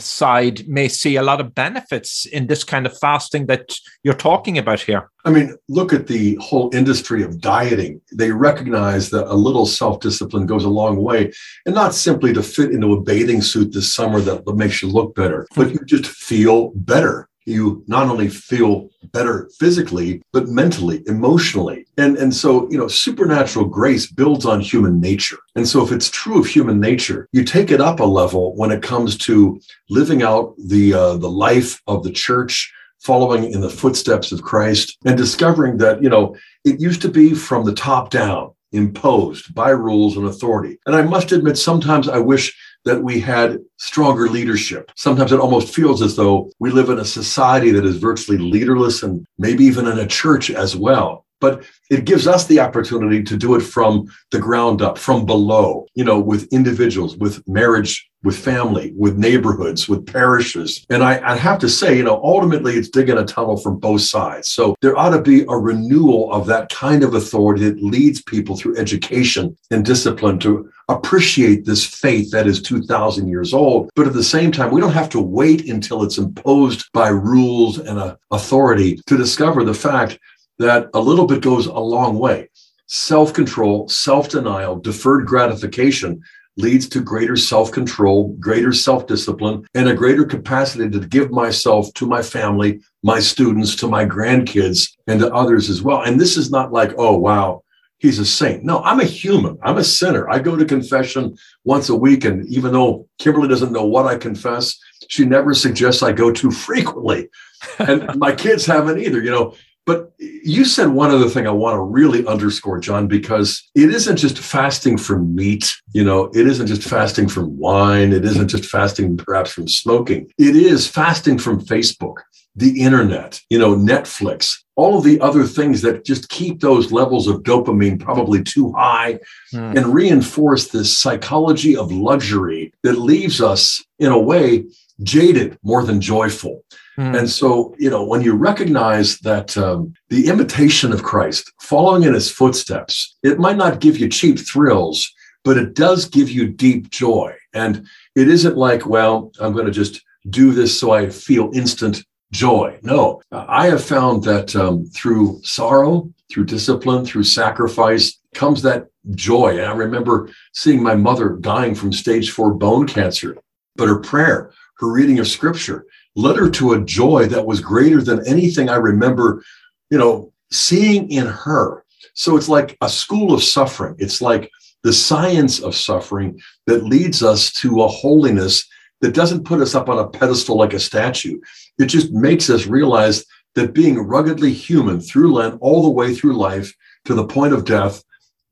side 0.00 0.66
may 0.68 0.88
see 0.88 1.16
a 1.16 1.22
lot 1.22 1.40
of 1.40 1.54
benefits 1.54 2.26
in 2.26 2.46
this 2.46 2.64
kind 2.64 2.86
of 2.86 2.98
fasting 2.98 3.46
that 3.46 3.74
you're 4.02 4.14
talking 4.14 4.58
about 4.58 4.80
here. 4.80 5.10
I 5.24 5.30
mean, 5.30 5.56
look 5.68 5.92
at 5.92 6.06
the 6.06 6.36
whole 6.36 6.74
industry 6.74 7.22
of 7.22 7.40
dieting. 7.40 8.00
They 8.12 8.30
recognize 8.30 9.10
that 9.10 9.30
a 9.30 9.34
little 9.34 9.66
self 9.66 10.00
discipline 10.00 10.46
goes 10.46 10.64
a 10.64 10.68
long 10.68 11.02
way, 11.02 11.32
and 11.66 11.74
not 11.74 11.94
simply 11.94 12.32
to 12.34 12.42
fit 12.42 12.72
into 12.72 12.92
a 12.92 13.00
bathing 13.00 13.40
suit 13.42 13.72
this 13.72 13.92
summer 13.92 14.20
that 14.20 14.46
makes 14.54 14.82
you 14.82 14.88
look 14.88 15.14
better, 15.14 15.46
but 15.56 15.70
you 15.70 15.80
just 15.84 16.06
feel 16.06 16.72
better 16.74 17.28
you 17.46 17.84
not 17.86 18.08
only 18.08 18.28
feel 18.28 18.88
better 19.12 19.48
physically 19.58 20.22
but 20.32 20.48
mentally 20.48 21.02
emotionally. 21.06 21.86
And 21.98 22.16
and 22.16 22.34
so 22.34 22.70
you 22.70 22.78
know 22.78 22.88
supernatural 22.88 23.66
grace 23.66 24.10
builds 24.10 24.46
on 24.46 24.60
human 24.60 25.00
nature. 25.00 25.38
And 25.56 25.68
so 25.68 25.84
if 25.84 25.92
it's 25.92 26.10
true 26.10 26.38
of 26.38 26.46
human 26.46 26.80
nature 26.80 27.28
you 27.32 27.44
take 27.44 27.70
it 27.70 27.80
up 27.80 28.00
a 28.00 28.04
level 28.04 28.56
when 28.56 28.70
it 28.70 28.82
comes 28.82 29.16
to 29.18 29.60
living 29.90 30.22
out 30.22 30.54
the 30.58 30.94
uh, 30.94 31.16
the 31.16 31.30
life 31.30 31.80
of 31.86 32.02
the 32.02 32.12
church 32.12 32.72
following 33.00 33.52
in 33.52 33.60
the 33.60 33.70
footsteps 33.70 34.32
of 34.32 34.42
Christ 34.42 34.96
and 35.04 35.16
discovering 35.16 35.76
that 35.78 36.02
you 36.02 36.08
know 36.08 36.36
it 36.64 36.80
used 36.80 37.02
to 37.02 37.08
be 37.08 37.34
from 37.34 37.64
the 37.64 37.74
top 37.74 38.10
down 38.10 38.52
imposed 38.72 39.54
by 39.54 39.70
rules 39.70 40.16
and 40.16 40.26
authority. 40.26 40.78
And 40.86 40.96
i 40.96 41.02
must 41.02 41.32
admit 41.32 41.56
sometimes 41.56 42.08
i 42.08 42.18
wish 42.18 42.54
that 42.84 43.02
we 43.02 43.18
had 43.18 43.58
stronger 43.78 44.28
leadership. 44.28 44.90
Sometimes 44.94 45.32
it 45.32 45.40
almost 45.40 45.74
feels 45.74 46.02
as 46.02 46.16
though 46.16 46.50
we 46.58 46.70
live 46.70 46.90
in 46.90 46.98
a 46.98 47.04
society 47.04 47.70
that 47.72 47.84
is 47.84 47.96
virtually 47.96 48.38
leaderless 48.38 49.02
and 49.02 49.26
maybe 49.38 49.64
even 49.64 49.86
in 49.86 49.98
a 49.98 50.06
church 50.06 50.50
as 50.50 50.76
well. 50.76 51.23
But 51.40 51.64
it 51.90 52.04
gives 52.04 52.26
us 52.26 52.46
the 52.46 52.60
opportunity 52.60 53.22
to 53.22 53.36
do 53.36 53.54
it 53.54 53.60
from 53.60 54.06
the 54.30 54.38
ground 54.38 54.82
up, 54.82 54.98
from 54.98 55.26
below, 55.26 55.86
you 55.94 56.04
know, 56.04 56.18
with 56.18 56.52
individuals, 56.52 57.16
with 57.16 57.46
marriage, 57.46 58.08
with 58.24 58.38
family, 58.38 58.92
with 58.96 59.18
neighborhoods, 59.18 59.88
with 59.88 60.06
parishes. 60.06 60.84
And 60.88 61.04
I, 61.04 61.32
I 61.32 61.36
have 61.36 61.58
to 61.60 61.68
say, 61.68 61.96
you 61.96 62.02
know, 62.02 62.20
ultimately 62.24 62.72
it's 62.72 62.88
digging 62.88 63.18
a 63.18 63.24
tunnel 63.24 63.58
from 63.58 63.78
both 63.78 64.00
sides. 64.00 64.48
So 64.48 64.74
there 64.80 64.96
ought 64.96 65.10
to 65.10 65.20
be 65.20 65.42
a 65.42 65.56
renewal 65.56 66.32
of 66.32 66.46
that 66.46 66.70
kind 66.70 67.04
of 67.04 67.14
authority 67.14 67.68
that 67.68 67.82
leads 67.82 68.22
people 68.22 68.56
through 68.56 68.78
education 68.78 69.56
and 69.70 69.84
discipline 69.84 70.38
to 70.40 70.70
appreciate 70.88 71.64
this 71.64 71.84
faith 71.86 72.30
that 72.30 72.46
is 72.46 72.60
2000 72.60 73.26
years 73.26 73.54
old 73.54 73.90
but 73.96 74.06
at 74.06 74.12
the 74.12 74.22
same 74.22 74.52
time 74.52 74.70
we 74.70 74.82
don't 74.82 74.92
have 74.92 75.08
to 75.08 75.20
wait 75.20 75.66
until 75.68 76.02
it's 76.02 76.18
imposed 76.18 76.86
by 76.92 77.08
rules 77.08 77.78
and 77.78 77.98
uh, 77.98 78.14
authority 78.30 79.00
to 79.06 79.16
discover 79.16 79.64
the 79.64 79.72
fact 79.72 80.18
that 80.58 80.88
a 80.94 81.00
little 81.00 81.26
bit 81.26 81.42
goes 81.42 81.66
a 81.66 81.72
long 81.72 82.18
way 82.18 82.48
self-control 82.86 83.88
self-denial 83.88 84.76
deferred 84.76 85.26
gratification 85.26 86.20
leads 86.56 86.88
to 86.88 87.00
greater 87.00 87.36
self-control 87.36 88.28
greater 88.38 88.72
self-discipline 88.72 89.64
and 89.74 89.88
a 89.88 89.94
greater 89.94 90.24
capacity 90.24 90.88
to 90.88 91.00
give 91.06 91.30
myself 91.30 91.92
to 91.94 92.06
my 92.06 92.22
family 92.22 92.80
my 93.02 93.18
students 93.18 93.74
to 93.74 93.88
my 93.88 94.04
grandkids 94.04 94.92
and 95.06 95.20
to 95.20 95.32
others 95.34 95.70
as 95.70 95.82
well 95.82 96.02
and 96.02 96.20
this 96.20 96.36
is 96.36 96.50
not 96.50 96.72
like 96.72 96.92
oh 96.98 97.16
wow 97.16 97.64
he's 98.04 98.18
a 98.18 98.24
saint. 98.24 98.62
No, 98.64 98.80
I'm 98.82 99.00
a 99.00 99.04
human. 99.04 99.56
I'm 99.62 99.78
a 99.78 99.84
sinner. 99.84 100.28
I 100.28 100.38
go 100.38 100.56
to 100.56 100.64
confession 100.66 101.38
once 101.64 101.88
a 101.88 101.94
week. 101.96 102.26
And 102.26 102.46
even 102.48 102.72
though 102.72 103.08
Kimberly 103.18 103.48
doesn't 103.48 103.72
know 103.72 103.86
what 103.86 104.04
I 104.04 104.18
confess, 104.18 104.78
she 105.08 105.24
never 105.24 105.54
suggests 105.54 106.02
I 106.02 106.12
go 106.12 106.30
too 106.30 106.50
frequently. 106.50 107.30
And 107.78 108.16
my 108.16 108.34
kids 108.34 108.66
haven't 108.66 108.98
either, 108.98 109.22
you 109.22 109.30
know. 109.30 109.54
But 109.86 110.12
you 110.18 110.64
said 110.64 110.88
one 110.88 111.10
other 111.10 111.28
thing 111.28 111.46
I 111.46 111.50
want 111.50 111.76
to 111.76 111.82
really 111.82 112.26
underscore, 112.26 112.80
John, 112.80 113.06
because 113.06 113.62
it 113.74 113.90
isn't 113.90 114.16
just 114.16 114.38
fasting 114.38 114.96
from 114.96 115.34
meat. 115.34 115.76
You 115.92 116.04
know, 116.04 116.30
it 116.34 116.46
isn't 116.46 116.68
just 116.68 116.82
fasting 116.82 117.28
from 117.28 117.58
wine. 117.58 118.12
It 118.12 118.24
isn't 118.24 118.48
just 118.48 118.64
fasting 118.64 119.16
perhaps 119.16 119.52
from 119.52 119.68
smoking. 119.68 120.30
It 120.38 120.56
is 120.56 120.88
fasting 120.88 121.38
from 121.38 121.60
Facebook 121.60 122.16
the 122.56 122.82
internet, 122.82 123.40
you 123.50 123.58
know, 123.58 123.74
Netflix, 123.74 124.62
all 124.76 124.98
of 124.98 125.04
the 125.04 125.20
other 125.20 125.44
things 125.44 125.82
that 125.82 126.04
just 126.04 126.28
keep 126.28 126.60
those 126.60 126.92
levels 126.92 127.26
of 127.26 127.42
dopamine 127.42 127.98
probably 127.98 128.42
too 128.42 128.72
high 128.72 129.18
mm. 129.52 129.76
and 129.76 129.86
reinforce 129.92 130.68
this 130.68 130.96
psychology 130.96 131.76
of 131.76 131.90
luxury 131.90 132.72
that 132.82 132.98
leaves 132.98 133.40
us 133.40 133.84
in 133.98 134.12
a 134.12 134.18
way 134.18 134.64
jaded 135.02 135.58
more 135.64 135.82
than 135.82 136.00
joyful. 136.00 136.64
Mm. 136.98 137.18
And 137.18 137.30
so, 137.30 137.74
you 137.78 137.90
know, 137.90 138.04
when 138.04 138.22
you 138.22 138.34
recognize 138.34 139.18
that 139.20 139.56
um, 139.56 139.94
the 140.08 140.28
imitation 140.28 140.92
of 140.92 141.02
Christ, 141.02 141.52
following 141.60 142.04
in 142.04 142.14
his 142.14 142.30
footsteps, 142.30 143.16
it 143.22 143.38
might 143.38 143.56
not 143.56 143.80
give 143.80 143.98
you 143.98 144.08
cheap 144.08 144.38
thrills, 144.38 145.10
but 145.42 145.58
it 145.58 145.74
does 145.74 146.06
give 146.06 146.30
you 146.30 146.48
deep 146.48 146.90
joy. 146.90 147.34
And 147.52 147.86
it 148.14 148.28
isn't 148.28 148.56
like, 148.56 148.86
well, 148.86 149.32
I'm 149.40 149.52
going 149.52 149.66
to 149.66 149.72
just 149.72 150.02
do 150.30 150.52
this 150.52 150.78
so 150.78 150.92
I 150.92 151.10
feel 151.10 151.50
instant 151.52 152.04
joy. 152.32 152.78
No, 152.82 153.22
I 153.30 153.66
have 153.66 153.84
found 153.84 154.24
that 154.24 154.54
um, 154.56 154.86
through 154.86 155.40
sorrow, 155.42 156.10
through 156.30 156.46
discipline, 156.46 157.04
through 157.04 157.24
sacrifice 157.24 158.18
comes 158.34 158.62
that 158.62 158.86
joy. 159.14 159.58
And 159.58 159.66
I 159.66 159.74
remember 159.74 160.30
seeing 160.52 160.82
my 160.82 160.94
mother 160.94 161.36
dying 161.40 161.74
from 161.74 161.92
stage 161.92 162.30
four 162.30 162.54
bone 162.54 162.86
cancer, 162.86 163.36
but 163.76 163.88
her 163.88 164.00
prayer, 164.00 164.52
her 164.78 164.90
reading 164.90 165.18
of 165.18 165.28
scripture 165.28 165.86
led 166.16 166.36
her 166.36 166.50
to 166.50 166.72
a 166.72 166.84
joy 166.84 167.26
that 167.26 167.46
was 167.46 167.60
greater 167.60 168.02
than 168.02 168.26
anything 168.26 168.68
I 168.68 168.76
remember, 168.76 169.42
you 169.90 169.98
know, 169.98 170.32
seeing 170.50 171.10
in 171.10 171.26
her. 171.26 171.84
So 172.14 172.36
it's 172.36 172.48
like 172.48 172.76
a 172.80 172.88
school 172.88 173.34
of 173.34 173.42
suffering. 173.42 173.96
It's 173.98 174.22
like 174.22 174.50
the 174.84 174.92
science 174.92 175.60
of 175.60 175.74
suffering 175.74 176.40
that 176.66 176.84
leads 176.84 177.22
us 177.22 177.52
to 177.54 177.82
a 177.82 177.88
holiness 177.88 178.66
that 179.00 179.14
doesn't 179.14 179.44
put 179.44 179.60
us 179.60 179.74
up 179.74 179.88
on 179.88 179.98
a 179.98 180.08
pedestal 180.08 180.56
like 180.56 180.74
a 180.74 180.80
statue. 180.80 181.40
It 181.78 181.86
just 181.86 182.12
makes 182.12 182.48
us 182.48 182.66
realize 182.66 183.24
that 183.54 183.74
being 183.74 183.98
ruggedly 183.98 184.52
human 184.52 185.00
through 185.00 185.34
Lent, 185.34 185.58
all 185.60 185.82
the 185.82 185.90
way 185.90 186.14
through 186.14 186.36
life 186.36 186.72
to 187.04 187.14
the 187.14 187.26
point 187.26 187.52
of 187.52 187.64
death, 187.64 188.02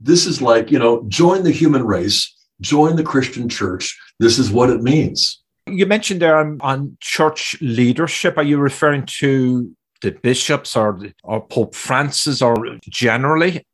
this 0.00 0.26
is 0.26 0.42
like, 0.42 0.70
you 0.70 0.78
know, 0.78 1.04
join 1.08 1.42
the 1.42 1.50
human 1.50 1.84
race, 1.84 2.34
join 2.60 2.96
the 2.96 3.02
Christian 3.02 3.48
church. 3.48 3.98
This 4.18 4.38
is 4.38 4.50
what 4.50 4.70
it 4.70 4.82
means. 4.82 5.41
You 5.66 5.86
mentioned 5.86 6.20
there 6.20 6.36
on, 6.36 6.58
on 6.60 6.96
church 7.00 7.56
leadership. 7.60 8.36
Are 8.36 8.42
you 8.42 8.58
referring 8.58 9.06
to 9.20 9.74
the 10.02 10.10
bishops 10.10 10.76
or, 10.76 11.00
or 11.22 11.46
Pope 11.46 11.74
Francis 11.74 12.42
or 12.42 12.78
generally? 12.88 13.64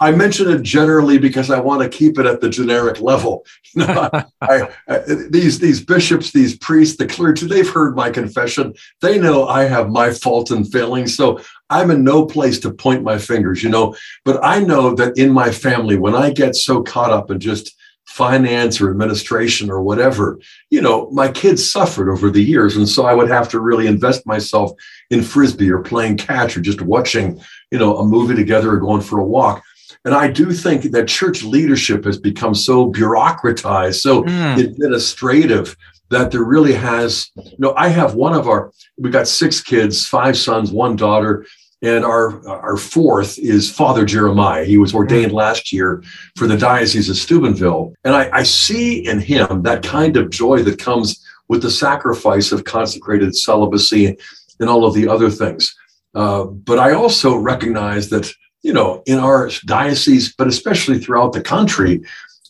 I 0.00 0.10
mention 0.10 0.50
it 0.50 0.62
generally 0.62 1.18
because 1.18 1.50
I 1.50 1.60
want 1.60 1.82
to 1.82 1.88
keep 1.88 2.18
it 2.18 2.26
at 2.26 2.40
the 2.40 2.48
generic 2.48 3.00
level. 3.00 3.44
You 3.76 3.88
know, 3.88 4.08
I, 4.40 4.68
I, 4.88 4.98
these 5.30 5.58
these 5.58 5.84
bishops, 5.84 6.30
these 6.30 6.56
priests, 6.56 6.96
the 6.96 7.08
clergy, 7.08 7.48
they've 7.48 7.68
heard 7.68 7.96
my 7.96 8.08
confession. 8.08 8.72
They 9.02 9.18
know 9.18 9.48
I 9.48 9.64
have 9.64 9.90
my 9.90 10.12
faults 10.12 10.52
and 10.52 10.70
failings. 10.70 11.16
So 11.16 11.40
I'm 11.70 11.90
in 11.90 12.04
no 12.04 12.24
place 12.24 12.60
to 12.60 12.72
point 12.72 13.02
my 13.02 13.18
fingers, 13.18 13.64
you 13.64 13.70
know. 13.70 13.96
But 14.24 14.38
I 14.44 14.60
know 14.60 14.94
that 14.94 15.18
in 15.18 15.32
my 15.32 15.50
family, 15.50 15.98
when 15.98 16.14
I 16.14 16.30
get 16.30 16.54
so 16.54 16.84
caught 16.84 17.10
up 17.10 17.32
in 17.32 17.40
just 17.40 17.74
finance 18.06 18.80
or 18.80 18.90
administration 18.90 19.70
or 19.70 19.82
whatever, 19.82 20.38
you 20.70 20.80
know, 20.80 21.10
my 21.10 21.28
kids 21.28 21.68
suffered 21.68 22.10
over 22.10 22.30
the 22.30 22.42
years. 22.42 22.76
And 22.76 22.88
so 22.88 23.06
I 23.06 23.14
would 23.14 23.28
have 23.28 23.48
to 23.50 23.60
really 23.60 23.86
invest 23.86 24.26
myself 24.26 24.72
in 25.10 25.22
frisbee 25.22 25.70
or 25.70 25.82
playing 25.82 26.18
catch 26.18 26.56
or 26.56 26.60
just 26.60 26.80
watching, 26.80 27.40
you 27.70 27.78
know, 27.78 27.98
a 27.98 28.06
movie 28.06 28.34
together 28.34 28.72
or 28.72 28.78
going 28.78 29.00
for 29.00 29.18
a 29.18 29.24
walk 29.24 29.64
and 30.04 30.14
I 30.14 30.28
do 30.28 30.52
think 30.52 30.82
that 30.92 31.08
church 31.08 31.42
leadership 31.42 32.04
has 32.04 32.18
become 32.18 32.54
so 32.54 32.92
bureaucratized, 32.92 34.00
so 34.00 34.22
mm. 34.22 34.62
administrative 34.62 35.76
that 36.10 36.30
there 36.30 36.44
really 36.44 36.74
has, 36.74 37.30
you 37.36 37.56
know, 37.58 37.74
I 37.76 37.88
have 37.88 38.14
one 38.14 38.34
of 38.34 38.46
our, 38.46 38.70
we 38.98 39.10
got 39.10 39.26
six 39.26 39.62
kids, 39.62 40.06
five 40.06 40.36
sons, 40.36 40.70
one 40.70 40.96
daughter. 40.96 41.46
And 41.84 42.02
our, 42.02 42.48
our 42.48 42.78
fourth 42.78 43.38
is 43.38 43.70
Father 43.70 44.06
Jeremiah. 44.06 44.64
He 44.64 44.78
was 44.78 44.94
ordained 44.94 45.32
mm. 45.32 45.36
last 45.36 45.70
year 45.70 46.02
for 46.34 46.46
the 46.46 46.56
Diocese 46.56 47.10
of 47.10 47.16
Steubenville. 47.16 47.92
And 48.04 48.14
I, 48.14 48.30
I 48.32 48.42
see 48.42 49.06
in 49.06 49.20
him 49.20 49.62
that 49.64 49.82
kind 49.82 50.16
of 50.16 50.30
joy 50.30 50.62
that 50.62 50.78
comes 50.78 51.22
with 51.48 51.60
the 51.60 51.70
sacrifice 51.70 52.52
of 52.52 52.64
consecrated 52.64 53.36
celibacy 53.36 54.16
and 54.60 54.70
all 54.70 54.86
of 54.86 54.94
the 54.94 55.06
other 55.06 55.28
things. 55.28 55.76
Uh, 56.14 56.44
but 56.44 56.78
I 56.78 56.94
also 56.94 57.36
recognize 57.36 58.08
that, 58.08 58.32
you 58.62 58.72
know, 58.72 59.02
in 59.04 59.18
our 59.18 59.50
diocese, 59.66 60.34
but 60.34 60.48
especially 60.48 60.98
throughout 60.98 61.34
the 61.34 61.42
country, 61.42 62.02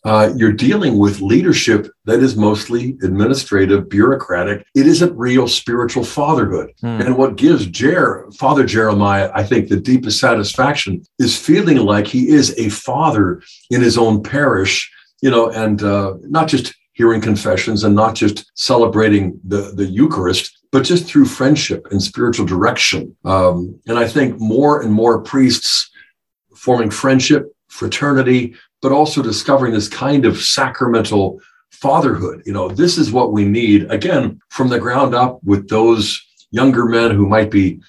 uh, 0.05 0.31
you're 0.37 0.53
dealing 0.53 0.99
with 0.99 1.21
leadership 1.21 1.91
that 2.05 2.21
is 2.21 2.37
mostly 2.37 2.97
administrative, 3.03 3.89
bureaucratic. 3.89 4.67
It 4.75 4.87
isn't 4.87 5.17
real 5.17 5.49
spiritual 5.49 6.05
fatherhood. 6.05 6.73
Hmm. 6.81 7.01
And 7.01 7.17
what 7.17 7.37
gives 7.37 7.67
Jer, 7.67 8.29
Father 8.39 8.65
Jeremiah, 8.65 9.31
I 9.35 9.45
think, 9.45 9.69
the 9.69 9.81
deepest 9.81 10.21
satisfaction 10.21 11.03
is 11.19 11.39
feeling 11.39 11.79
like 11.79 12.07
he 12.07 12.29
is 12.29 12.55
a 12.59 12.69
father 12.69 13.43
in 13.71 13.81
his 13.81 13.97
own 13.97 14.23
parish, 14.23 14.93
you 15.23 15.31
know, 15.31 15.51
and 15.51 15.83
uh, 15.83 16.15
not 16.21 16.49
just 16.49 16.75
hearing 16.93 17.21
confessions 17.21 17.83
and 17.83 17.95
not 17.95 18.15
just 18.15 18.51
celebrating 18.55 19.41
the, 19.45 19.73
the 19.75 19.87
Eucharist, 19.87 20.59
but 20.71 20.85
just 20.85 21.07
through 21.07 21.25
friendship 21.25 21.87
and 21.91 22.03
spiritual 22.03 22.47
direction. 22.47 23.17
Um, 23.25 23.81
and 23.87 23.99
I 23.99 24.07
think 24.07 24.39
more 24.39 24.83
and 24.83 24.93
more 24.93 25.23
priests 25.23 25.91
forming 26.55 26.91
friendship, 26.91 27.55
fraternity, 27.69 28.55
but 28.85 28.93
also 28.93 29.23
discovering 29.23 29.73
this 29.73 29.89
kind 29.89 30.27
of 30.27 30.37
sacramental 30.37 31.41
fatherhood. 31.71 32.43
You 32.45 32.53
know, 32.53 32.69
this 32.69 32.99
is 32.99 33.11
what 33.11 33.33
we 33.33 33.47
need, 33.47 33.91
again, 33.91 34.43
from 34.51 34.69
the 34.69 34.79
ground 34.79 35.15
up 35.15 35.43
with 35.43 35.71
those 35.71 36.23
younger 36.51 36.85
men 36.85 37.11
who 37.13 37.27
might 37.27 37.51
be 37.51 37.81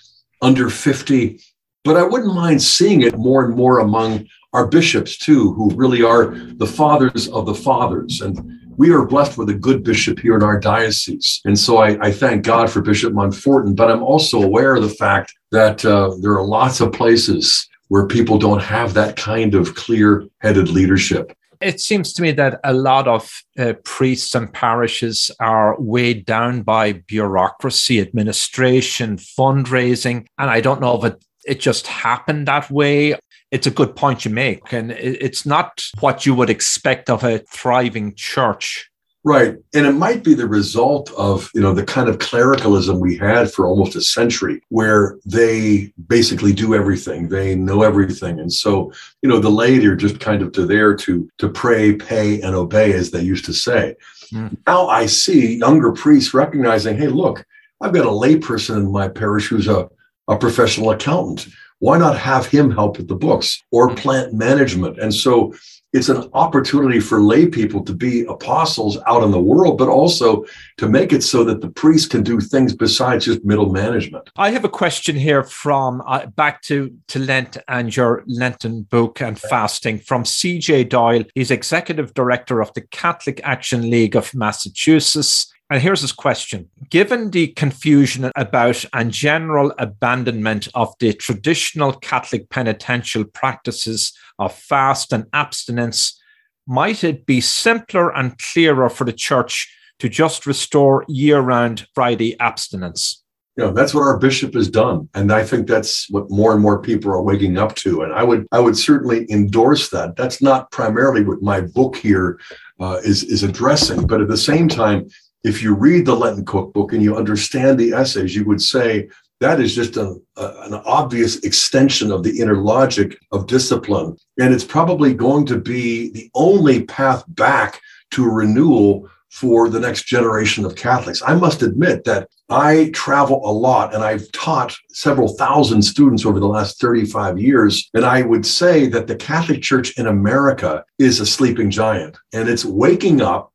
under 0.42 0.70
50. 0.70 1.42
But 1.84 1.98
I 1.98 2.04
wouldn't 2.04 2.34
mind 2.34 2.62
seeing 2.62 3.02
it 3.02 3.18
more 3.18 3.44
and 3.44 3.58
more 3.58 3.80
among 3.80 4.26
our 4.54 4.68
bishops, 4.68 5.18
too, 5.18 5.52
who 5.56 5.70
really 5.76 6.02
are 6.02 6.28
the 6.34 6.66
fathers 6.66 7.28
of 7.28 7.46
the 7.46 7.56
fathers. 7.56 8.22
And 8.22 8.58
we 8.78 8.90
are 8.92 9.06
blessed 9.06 9.38
with 9.38 9.50
a 9.50 9.54
good 9.54 9.84
bishop 9.84 10.20
here 10.20 10.38
in 10.38 10.44
our 10.44 10.58
diocese. 10.58 11.42
And 11.44 11.60
so 11.60 11.80
I, 11.80 11.98
I 12.00 12.10
thank 12.14 12.46
God 12.46 12.70
for 12.70 12.80
Bishop 12.80 13.12
Monforton, 13.12 13.76
but 13.76 13.92
I'm 13.92 14.02
also 14.02 14.42
aware 14.42 14.76
of 14.76 14.84
the 14.84 14.96
fact 14.96 15.34
that 15.52 15.84
uh, 15.84 16.16
there 16.22 16.36
are 16.36 16.46
lots 16.46 16.80
of 16.80 16.94
places 16.94 17.68
where 17.88 18.08
people 18.08 18.38
don't 18.38 18.62
have 18.62 18.94
that 18.94 19.16
kind 19.16 19.56
of 19.56 19.76
clear 19.76 20.26
headed 20.40 20.70
leadership. 20.70 21.36
It 21.62 21.80
seems 21.80 22.14
to 22.14 22.22
me 22.22 22.32
that 22.32 22.60
a 22.64 22.74
lot 22.74 23.08
of 23.08 23.32
uh, 23.58 23.74
priests 23.84 24.36
and 24.36 24.52
parishes 24.52 25.32
are 25.40 25.80
weighed 25.80 26.26
down 26.26 26.64
by 26.64 26.94
bureaucracy, 26.94 28.02
administration, 28.02 29.18
fundraising. 29.18 30.28
And 30.38 30.50
I 30.50 30.62
don't 30.62 30.82
know 30.82 30.98
if 30.98 31.14
it, 31.14 31.26
it 31.46 31.60
just 31.60 31.88
happened 31.88 32.48
that 32.48 32.70
way. 32.70 33.16
It's 33.52 33.68
a 33.68 33.72
good 33.72 33.96
point 33.96 34.26
you 34.26 34.32
make. 34.32 34.74
And 34.74 34.92
it's 34.92 35.46
not 35.46 35.84
what 36.02 36.26
you 36.26 36.36
would 36.36 36.50
expect 36.50 37.10
of 37.10 37.24
a 37.24 37.40
thriving 37.40 38.16
church 38.16 38.90
Right. 39.26 39.56
And 39.74 39.88
it 39.88 39.94
might 39.94 40.24
be 40.24 40.36
the 40.36 40.48
result 40.48 41.12
of, 41.18 41.50
you 41.56 41.62
know, 41.62 41.74
the 41.74 41.84
kind 41.84 42.08
of 42.08 42.20
clericalism 42.20 43.00
we 43.00 43.18
had 43.18 43.52
for 43.52 43.66
almost 43.66 43.96
a 43.96 44.02
century 44.02 44.62
where 44.70 45.18
they 45.26 45.92
basically 46.08 46.54
do 46.54 46.76
everything. 46.76 47.28
They 47.28 47.56
know 47.56 47.82
everything. 47.82 48.40
And 48.40 48.54
so, 48.54 48.94
you 49.24 49.30
know, 49.30 49.40
the 49.40 49.50
laity 49.50 49.88
are 49.88 49.96
just 49.96 50.20
kind 50.20 50.44
of 50.44 50.52
to 50.52 50.68
there 50.68 50.96
to 50.98 51.28
to 51.40 51.50
pray, 51.50 51.96
pay, 51.96 52.40
and 52.42 52.56
obey, 52.56 52.94
as 52.94 53.10
they 53.10 53.22
used 53.24 53.46
to 53.46 53.54
say. 53.54 53.96
Mm. 54.32 54.58
Now 54.68 54.90
I 54.90 55.08
see 55.08 55.58
younger 55.58 55.92
priests 55.92 56.36
recognizing, 56.36 56.96
hey, 56.96 57.08
look, 57.08 57.44
I've 57.82 57.94
got 57.94 58.06
a 58.06 58.10
layperson 58.10 58.78
in 58.78 58.92
my 58.92 59.08
parish 59.08 59.48
who's 59.48 59.68
a, 59.68 59.90
a 60.28 60.38
professional 60.38 60.92
accountant. 60.92 61.48
Why 61.80 61.98
not 61.98 62.16
have 62.16 62.46
him 62.46 62.70
help 62.70 62.98
with 62.98 63.08
the 63.08 63.16
books 63.16 63.60
or 63.72 63.96
plant 63.96 64.36
management? 64.36 65.00
And 65.00 65.12
so 65.12 65.56
it's 65.96 66.10
an 66.10 66.30
opportunity 66.34 67.00
for 67.00 67.22
lay 67.22 67.48
people 67.48 67.82
to 67.86 67.94
be 67.94 68.26
apostles 68.26 68.98
out 69.08 69.24
in 69.24 69.32
the 69.32 69.40
world, 69.40 69.78
but 69.78 69.88
also 69.88 70.44
to 70.76 70.90
make 70.90 71.14
it 71.14 71.24
so 71.24 71.46
that 71.46 71.62
the 71.62 71.70
priest 71.70 72.10
can 72.10 72.22
do 72.22 72.42
things 72.42 72.76
besides 72.76 73.26
just 73.26 73.46
middle 73.46 73.72
management. 73.72 74.30
I 74.36 74.50
have 74.50 74.66
a 74.66 74.70
question 74.70 75.16
here 75.16 75.42
from 75.42 76.04
uh, 76.06 76.26
back 76.26 76.62
to, 76.64 76.94
to 77.08 77.20
Lent 77.20 77.58
and 77.70 77.96
your 77.96 78.24
Lenten 78.28 78.84
book 78.84 79.22
and 79.22 79.40
fasting 79.40 80.00
from 80.00 80.24
CJ 80.24 80.90
Doyle. 80.90 81.24
He's 81.34 81.50
executive 81.50 82.14
director 82.14 82.60
of 82.60 82.74
the 82.74 82.82
Catholic 82.82 83.40
Action 83.46 83.90
League 83.90 84.18
of 84.18 84.36
Massachusetts. 84.36 85.55
And 85.70 85.82
here's 85.82 86.02
his 86.02 86.12
question. 86.12 86.70
Given 86.90 87.32
the 87.32 87.48
confusion 87.48 88.32
about 88.36 88.86
and 88.94 89.12
general 89.12 89.74
abandonment 89.80 90.68
of 90.76 90.94
the 91.00 91.14
traditional 91.14 91.94
Catholic 91.94 92.50
penitential 92.50 93.24
practices 93.24 94.14
of 94.38 94.54
fast 94.54 95.12
and 95.12 95.26
abstinence, 95.34 96.22
might 96.68 97.04
it 97.04 97.26
be 97.26 97.42
simpler 97.42 98.16
and 98.16 98.38
clearer 98.38 98.90
for 98.90 99.06
the 99.06 99.14
church 99.14 99.72
to 100.00 100.10
just 100.10 100.46
restore 100.46 101.04
year 101.08 101.40
round 101.40 101.88
Friday 101.96 102.40
abstinence? 102.40 103.24
know 103.58 103.72
that's 103.72 103.94
what 103.94 104.02
our 104.02 104.18
bishop 104.18 104.54
has 104.54 104.70
done. 104.70 105.08
And 105.14 105.32
i 105.32 105.44
think 105.44 105.68
that's 105.68 106.10
what 106.10 106.30
more 106.30 106.54
and 106.54 106.62
more 106.62 106.82
people 106.82 107.12
are 107.12 107.22
waking 107.22 107.58
up 107.58 107.76
to. 107.76 108.02
And 108.02 108.14
i 108.14 108.24
would 108.24 108.48
i 108.52 108.60
would 108.60 108.78
certainly 108.78 109.26
endorse 109.32 109.90
that. 109.90 110.16
That's 110.16 110.42
not 110.42 110.72
primarily 110.72 111.24
what 111.24 111.42
my 111.42 111.62
book 111.62 111.96
here 111.96 112.40
uh, 112.80 113.00
is 113.04 113.24
is 113.24 113.44
addressing. 113.44 114.08
But 114.08 114.22
at 114.22 114.28
the 114.28 114.38
same 114.38 114.68
time 114.68 115.08
if 115.46 115.62
you 115.62 115.74
read 115.76 116.06
the 116.06 116.16
lenten 116.16 116.44
cookbook 116.44 116.92
and 116.92 117.04
you 117.04 117.16
understand 117.16 117.80
the 117.80 117.94
essays 117.94 118.36
you 118.36 118.44
would 118.46 118.62
say 118.62 119.08
that 119.42 119.60
is 119.60 119.76
just 119.76 119.98
a, 119.98 120.16
a, 120.38 120.46
an 120.62 120.74
obvious 120.86 121.38
extension 121.40 122.12
of 122.12 122.24
the 122.24 122.40
inner 122.40 122.58
logic 122.58 123.18
of 123.32 123.48
discipline. 123.48 124.16
And 124.40 124.54
it's 124.54 124.64
probably 124.64 125.14
going 125.14 125.46
to 125.48 125.60
be 125.60 126.10
the 126.12 126.30
only 126.34 126.84
path 126.84 127.24
back 127.28 127.82
to 128.12 128.30
renewal 128.30 129.10
for 129.30 129.68
the 129.68 129.80
next 129.80 130.06
generation 130.06 130.64
of 130.64 130.78
Catholics. 130.78 131.22
I 131.26 131.36
must 131.36 131.62
admit 131.62 132.06
that 132.06 132.30
I 132.50 132.92
travel 132.94 133.42
a 133.44 133.52
lot 133.52 133.94
and 133.94 134.02
I've 134.02 134.32
taught 134.32 134.74
several 134.92 135.36
thousand 135.36 135.82
students 135.82 136.26
over 136.26 136.40
the 136.40 136.48
last 136.48 136.80
35 136.80 137.38
years. 137.38 137.90
And 137.94 138.06
I 138.06 138.22
would 138.22 138.46
say 138.46 138.88
that 138.88 139.08
the 139.08 139.16
Catholic 139.18 139.62
Church 139.62 139.98
in 139.98 140.08
America 140.08 140.86
is 140.98 141.20
a 141.20 141.26
sleeping 141.26 141.70
giant 141.70 142.18
and 142.34 142.48
it's 142.48 142.64
waking 142.64 143.20
up 143.20 143.52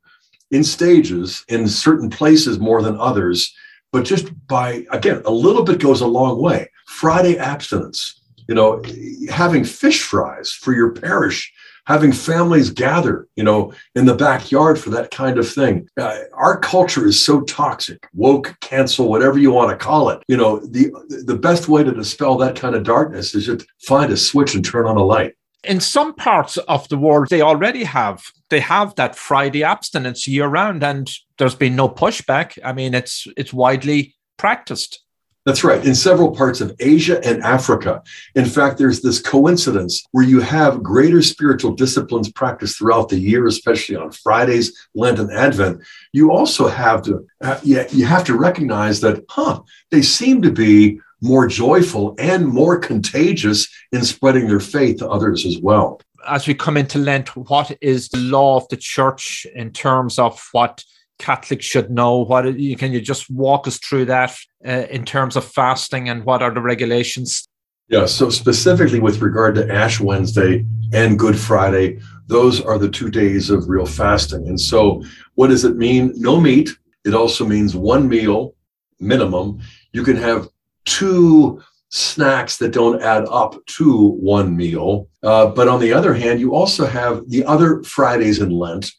in 0.51 0.63
stages 0.63 1.43
in 1.47 1.67
certain 1.67 2.09
places 2.09 2.59
more 2.59 2.81
than 2.81 2.99
others 2.99 3.53
but 3.91 4.05
just 4.05 4.31
by 4.47 4.85
again 4.91 5.21
a 5.25 5.31
little 5.31 5.63
bit 5.63 5.79
goes 5.79 6.01
a 6.01 6.07
long 6.07 6.41
way. 6.41 6.69
Friday 6.87 7.37
abstinence 7.37 8.21
you 8.47 8.55
know 8.55 8.81
having 9.29 9.63
fish 9.63 10.01
fries 10.01 10.51
for 10.51 10.73
your 10.73 10.91
parish 10.91 11.51
having 11.87 12.11
families 12.11 12.69
gather 12.69 13.27
you 13.35 13.43
know 13.43 13.73
in 13.95 14.05
the 14.05 14.13
backyard 14.13 14.79
for 14.79 14.89
that 14.91 15.11
kind 15.11 15.37
of 15.37 15.49
thing. 15.49 15.87
Uh, 15.97 16.19
our 16.33 16.59
culture 16.59 17.05
is 17.05 17.21
so 17.21 17.41
toxic 17.41 18.07
woke 18.13 18.55
cancel 18.61 19.09
whatever 19.09 19.37
you 19.37 19.51
want 19.51 19.69
to 19.69 19.85
call 19.85 20.09
it. 20.09 20.21
You 20.27 20.37
know 20.37 20.59
the 20.59 20.91
the 21.25 21.37
best 21.37 21.67
way 21.67 21.83
to 21.83 21.91
dispel 21.91 22.37
that 22.37 22.55
kind 22.55 22.75
of 22.75 22.83
darkness 22.83 23.35
is 23.35 23.45
just 23.45 23.65
find 23.85 24.11
a 24.11 24.17
switch 24.17 24.55
and 24.55 24.63
turn 24.63 24.85
on 24.85 24.97
a 24.97 25.03
light. 25.03 25.33
In 25.63 25.79
some 25.79 26.15
parts 26.15 26.57
of 26.57 26.87
the 26.89 26.97
world 26.97 27.27
they 27.29 27.41
already 27.41 27.83
have 27.83 28.23
they 28.51 28.59
have 28.59 28.93
that 28.95 29.15
friday 29.15 29.63
abstinence 29.63 30.27
year 30.27 30.47
round 30.47 30.83
and 30.83 31.11
there's 31.37 31.55
been 31.55 31.75
no 31.75 31.89
pushback 31.89 32.57
i 32.63 32.71
mean 32.71 32.93
it's 32.93 33.27
it's 33.35 33.51
widely 33.51 34.15
practiced 34.37 35.03
that's 35.45 35.63
right. 35.63 35.83
In 35.83 35.95
several 35.95 36.35
parts 36.35 36.61
of 36.61 36.75
Asia 36.79 37.19
and 37.25 37.41
Africa. 37.41 38.03
In 38.35 38.45
fact, 38.45 38.77
there's 38.77 39.01
this 39.01 39.19
coincidence 39.19 40.03
where 40.11 40.23
you 40.23 40.39
have 40.39 40.83
greater 40.83 41.21
spiritual 41.23 41.73
disciplines 41.73 42.31
practiced 42.31 42.77
throughout 42.77 43.09
the 43.09 43.17
year, 43.17 43.47
especially 43.47 43.95
on 43.95 44.11
Fridays, 44.11 44.87
Lent, 44.93 45.17
and 45.17 45.31
Advent. 45.31 45.81
You 46.13 46.31
also 46.31 46.67
have 46.67 47.01
to, 47.03 47.25
uh, 47.41 47.59
you 47.63 48.05
have 48.05 48.23
to 48.25 48.37
recognize 48.37 49.01
that, 49.01 49.23
huh, 49.29 49.61
they 49.89 50.03
seem 50.03 50.43
to 50.43 50.51
be 50.51 50.99
more 51.21 51.47
joyful 51.47 52.15
and 52.19 52.47
more 52.47 52.77
contagious 52.77 53.67
in 53.91 54.03
spreading 54.03 54.47
their 54.47 54.59
faith 54.59 54.97
to 54.97 55.09
others 55.09 55.45
as 55.45 55.57
well. 55.59 56.01
As 56.27 56.47
we 56.47 56.53
come 56.53 56.77
into 56.77 56.99
Lent, 56.99 57.35
what 57.35 57.75
is 57.81 58.09
the 58.09 58.17
law 58.17 58.57
of 58.57 58.67
the 58.69 58.77
church 58.77 59.45
in 59.55 59.71
terms 59.71 60.19
of 60.19 60.41
what 60.51 60.83
Catholics 61.19 61.65
should 61.65 61.91
know? 61.91 62.17
What 62.19 62.43
can 62.43 62.91
you 62.91 63.01
just 63.01 63.29
walk 63.29 63.67
us 63.67 63.77
through 63.77 64.05
that 64.05 64.35
uh, 64.65 64.85
in 64.89 65.05
terms 65.05 65.35
of 65.35 65.45
fasting 65.45 66.09
and 66.09 66.25
what 66.25 66.41
are 66.41 66.53
the 66.53 66.61
regulations? 66.61 67.47
Yeah, 67.89 68.05
so 68.05 68.29
specifically 68.29 68.99
with 68.99 69.21
regard 69.21 69.55
to 69.55 69.69
Ash 69.69 69.99
Wednesday 69.99 70.65
and 70.93 71.19
Good 71.19 71.37
Friday, 71.37 71.99
those 72.27 72.61
are 72.61 72.77
the 72.77 72.89
two 72.89 73.09
days 73.09 73.49
of 73.49 73.67
real 73.67 73.85
fasting. 73.85 74.47
And 74.47 74.59
so, 74.59 75.03
what 75.35 75.47
does 75.47 75.65
it 75.65 75.75
mean? 75.75 76.13
No 76.15 76.39
meat. 76.39 76.69
It 77.03 77.13
also 77.13 77.45
means 77.45 77.75
one 77.75 78.07
meal 78.07 78.55
minimum. 79.01 79.59
You 79.91 80.03
can 80.03 80.15
have 80.15 80.47
two 80.85 81.61
snacks 81.91 82.57
that 82.57 82.71
don't 82.71 83.01
add 83.01 83.25
up 83.29 83.63
to 83.65 84.07
one 84.07 84.55
meal. 84.55 85.07
Uh, 85.21 85.47
but 85.47 85.67
on 85.67 85.79
the 85.79 85.93
other 85.93 86.13
hand, 86.13 86.39
you 86.39 86.55
also 86.55 86.85
have 86.85 87.29
the 87.29 87.45
other 87.45 87.83
Fridays 87.83 88.39
in 88.39 88.49
Lent 88.49 88.91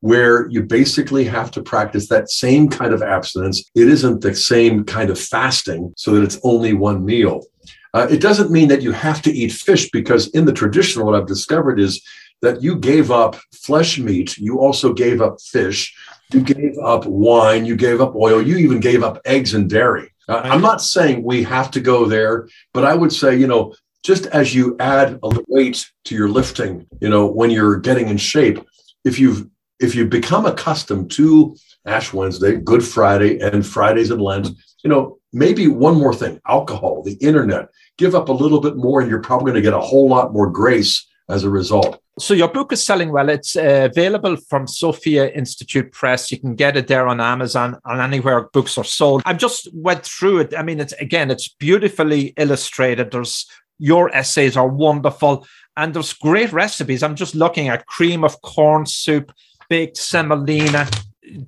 where 0.00 0.50
you 0.50 0.62
basically 0.62 1.24
have 1.24 1.50
to 1.50 1.62
practice 1.62 2.08
that 2.08 2.30
same 2.30 2.68
kind 2.68 2.92
of 2.92 3.02
abstinence. 3.02 3.70
It 3.74 3.88
isn't 3.88 4.20
the 4.20 4.34
same 4.34 4.84
kind 4.84 5.08
of 5.08 5.18
fasting 5.18 5.94
so 5.96 6.14
that 6.14 6.22
it's 6.22 6.38
only 6.44 6.74
one 6.74 7.06
meal. 7.06 7.46
Uh, 7.94 8.06
it 8.10 8.20
doesn't 8.20 8.50
mean 8.50 8.68
that 8.68 8.82
you 8.82 8.92
have 8.92 9.22
to 9.22 9.32
eat 9.32 9.52
fish 9.52 9.90
because 9.90 10.28
in 10.28 10.44
the 10.44 10.52
tradition, 10.52 11.06
what 11.06 11.14
I've 11.14 11.26
discovered 11.26 11.80
is 11.80 12.02
that 12.42 12.62
you 12.62 12.76
gave 12.76 13.10
up 13.10 13.36
flesh 13.54 13.98
meat, 13.98 14.36
you 14.36 14.60
also 14.60 14.92
gave 14.92 15.22
up 15.22 15.40
fish, 15.40 15.96
you 16.32 16.42
gave 16.42 16.76
up 16.84 17.06
wine, 17.06 17.64
you 17.64 17.74
gave 17.74 18.02
up 18.02 18.14
oil, 18.14 18.42
you 18.42 18.58
even 18.58 18.80
gave 18.80 19.02
up 19.02 19.22
eggs 19.24 19.54
and 19.54 19.70
dairy. 19.70 20.12
I'm 20.28 20.62
not 20.62 20.80
saying 20.80 21.22
we 21.22 21.42
have 21.44 21.70
to 21.72 21.80
go 21.80 22.06
there, 22.06 22.48
but 22.72 22.84
I 22.84 22.94
would 22.94 23.12
say, 23.12 23.36
you 23.36 23.46
know, 23.46 23.74
just 24.02 24.26
as 24.26 24.54
you 24.54 24.76
add 24.80 25.18
a 25.22 25.30
weight 25.48 25.90
to 26.04 26.14
your 26.14 26.28
lifting, 26.28 26.86
you 27.00 27.08
know, 27.08 27.26
when 27.26 27.50
you're 27.50 27.78
getting 27.78 28.08
in 28.08 28.16
shape, 28.16 28.58
if 29.04 29.18
you've 29.18 29.48
if 29.80 29.94
you 29.94 30.06
become 30.06 30.46
accustomed 30.46 31.10
to 31.10 31.56
Ash 31.84 32.12
Wednesday, 32.12 32.56
Good 32.56 32.84
Friday, 32.84 33.40
and 33.40 33.66
Fridays 33.66 34.10
in 34.10 34.18
Lent, 34.18 34.48
you 34.82 34.90
know, 34.90 35.18
maybe 35.32 35.66
one 35.66 35.96
more 35.96 36.14
thing 36.14 36.40
alcohol, 36.46 37.02
the 37.02 37.14
internet, 37.14 37.68
give 37.98 38.14
up 38.14 38.28
a 38.28 38.32
little 38.32 38.60
bit 38.60 38.76
more, 38.76 39.00
and 39.00 39.10
you're 39.10 39.20
probably 39.20 39.50
going 39.50 39.62
to 39.62 39.68
get 39.68 39.74
a 39.74 39.80
whole 39.80 40.08
lot 40.08 40.32
more 40.32 40.50
grace 40.50 41.06
as 41.28 41.44
a 41.44 41.50
result. 41.50 42.00
So 42.18 42.32
your 42.32 42.48
book 42.48 42.72
is 42.72 42.82
selling 42.82 43.10
well. 43.10 43.28
It's 43.28 43.56
uh, 43.56 43.88
available 43.90 44.36
from 44.36 44.68
Sophia 44.68 45.30
Institute 45.30 45.90
Press. 45.90 46.30
You 46.30 46.38
can 46.38 46.54
get 46.54 46.76
it 46.76 46.86
there 46.86 47.08
on 47.08 47.20
Amazon 47.20 47.76
and 47.84 48.00
anywhere 48.00 48.48
books 48.52 48.78
are 48.78 48.84
sold. 48.84 49.22
I've 49.26 49.38
just 49.38 49.68
went 49.74 50.04
through 50.04 50.40
it. 50.40 50.54
I 50.56 50.62
mean, 50.62 50.78
it's 50.78 50.92
again, 50.94 51.30
it's 51.32 51.48
beautifully 51.48 52.32
illustrated. 52.36 53.10
There's 53.10 53.46
your 53.80 54.14
essays 54.14 54.56
are 54.56 54.68
wonderful, 54.68 55.44
and 55.76 55.92
there's 55.92 56.12
great 56.12 56.52
recipes. 56.52 57.02
I'm 57.02 57.16
just 57.16 57.34
looking 57.34 57.68
at 57.68 57.86
cream 57.86 58.22
of 58.22 58.40
corn 58.42 58.86
soup, 58.86 59.32
baked 59.68 59.96
semolina. 59.96 60.88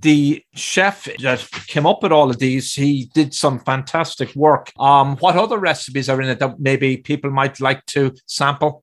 The 0.00 0.42
chef 0.54 1.04
that 1.20 1.48
came 1.68 1.86
up 1.86 2.02
with 2.02 2.10
all 2.10 2.30
of 2.30 2.38
these, 2.38 2.74
he 2.74 3.08
did 3.14 3.34
some 3.34 3.60
fantastic 3.60 4.34
work. 4.34 4.72
Um, 4.80 5.16
what 5.18 5.36
other 5.36 5.58
recipes 5.58 6.08
are 6.08 6.20
in 6.20 6.28
it 6.28 6.40
that 6.40 6.58
maybe 6.58 6.96
people 6.96 7.30
might 7.30 7.60
like 7.60 7.86
to 7.86 8.14
sample? 8.26 8.82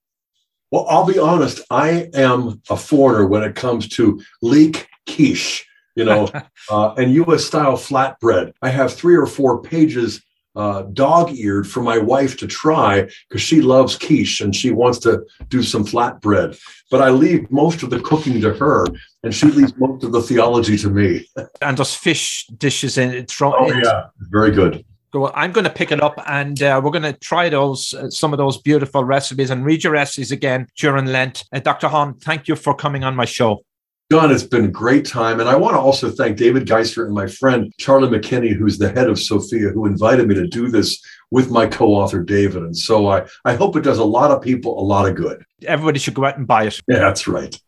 Well, 0.73 0.87
I'll 0.89 1.05
be 1.05 1.19
honest. 1.19 1.61
I 1.69 2.09
am 2.15 2.59
a 2.67 2.75
foreigner 2.75 3.27
when 3.27 3.43
it 3.43 3.53
comes 3.53 3.87
to 3.89 4.19
leek 4.41 4.87
quiche, 5.07 5.67
you 5.95 6.03
know, 6.03 6.27
uh, 6.71 6.95
and 6.95 7.13
U.S. 7.13 7.45
style 7.45 7.73
flatbread. 7.73 8.53
I 8.63 8.69
have 8.69 8.91
three 8.91 9.15
or 9.15 9.27
four 9.27 9.61
pages 9.61 10.19
uh, 10.55 10.81
dog-eared 10.93 11.67
for 11.67 11.83
my 11.83 11.99
wife 11.99 12.37
to 12.37 12.47
try 12.47 13.07
because 13.29 13.43
she 13.43 13.61
loves 13.61 13.95
quiche 13.95 14.41
and 14.41 14.55
she 14.55 14.71
wants 14.71 14.97
to 14.99 15.23
do 15.49 15.61
some 15.61 15.85
flatbread. 15.85 16.59
But 16.89 17.03
I 17.03 17.11
leave 17.11 17.51
most 17.51 17.83
of 17.83 17.91
the 17.91 17.99
cooking 17.99 18.41
to 18.41 18.51
her, 18.55 18.87
and 19.21 19.33
she 19.33 19.45
leaves 19.45 19.73
most 19.77 20.03
of 20.03 20.11
the 20.11 20.23
theology 20.23 20.79
to 20.79 20.89
me. 20.89 21.27
and 21.61 21.77
those 21.77 21.93
fish 21.93 22.47
dishes 22.57 22.97
in 22.97 23.11
it. 23.11 23.29
Thrown 23.29 23.53
oh 23.55 23.71
yeah, 23.71 24.05
very 24.31 24.49
good. 24.49 24.83
Well, 25.13 25.31
I'm 25.35 25.51
going 25.51 25.65
to 25.65 25.69
pick 25.69 25.91
it 25.91 26.01
up, 26.01 26.15
and 26.27 26.61
uh, 26.63 26.81
we're 26.83 26.91
going 26.91 27.03
to 27.03 27.13
try 27.13 27.47
those 27.49 27.93
uh, 27.93 28.09
some 28.09 28.33
of 28.33 28.37
those 28.37 28.57
beautiful 28.57 29.03
recipes 29.03 29.51
and 29.51 29.63
read 29.63 29.83
your 29.83 29.95
essays 29.95 30.31
again 30.31 30.67
during 30.77 31.05
Lent. 31.05 31.43
Uh, 31.53 31.59
Dr. 31.59 31.87
Hahn, 31.87 32.15
thank 32.15 32.47
you 32.47 32.55
for 32.55 32.73
coming 32.73 33.03
on 33.03 33.15
my 33.15 33.25
show. 33.25 33.63
John, 34.11 34.31
it's 34.31 34.43
been 34.43 34.65
a 34.65 34.69
great 34.69 35.05
time. 35.05 35.39
And 35.39 35.49
I 35.49 35.55
want 35.55 35.75
to 35.75 35.79
also 35.79 36.11
thank 36.11 36.37
David 36.37 36.67
Geisser 36.67 37.05
and 37.05 37.15
my 37.15 37.25
friend 37.25 37.73
Charlie 37.79 38.09
McKinney, 38.09 38.55
who's 38.55 38.77
the 38.77 38.91
head 38.91 39.09
of 39.09 39.19
Sophia, 39.19 39.69
who 39.69 39.85
invited 39.87 40.27
me 40.27 40.35
to 40.35 40.45
do 40.45 40.69
this 40.69 41.03
with 41.31 41.49
my 41.49 41.65
co-author 41.65 42.21
David. 42.21 42.63
And 42.63 42.77
so 42.77 43.07
I, 43.07 43.25
I 43.45 43.55
hope 43.55 43.75
it 43.75 43.81
does 43.81 43.97
a 43.97 44.03
lot 44.03 44.29
of 44.29 44.41
people 44.41 44.79
a 44.79 44.85
lot 44.85 45.09
of 45.09 45.15
good. 45.15 45.43
Everybody 45.65 45.99
should 45.99 46.13
go 46.13 46.25
out 46.25 46.37
and 46.37 46.45
buy 46.45 46.65
it. 46.65 46.79
Yeah, 46.87 46.99
that's 46.99 47.27
right. 47.27 47.59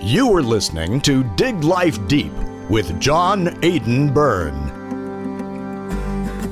You 0.00 0.28
were 0.28 0.42
listening 0.42 1.00
to 1.00 1.24
Dig 1.34 1.64
Life 1.64 1.98
Deep 2.06 2.32
with 2.68 3.00
John 3.00 3.58
Aidan 3.64 4.12
Byrne. 4.12 4.73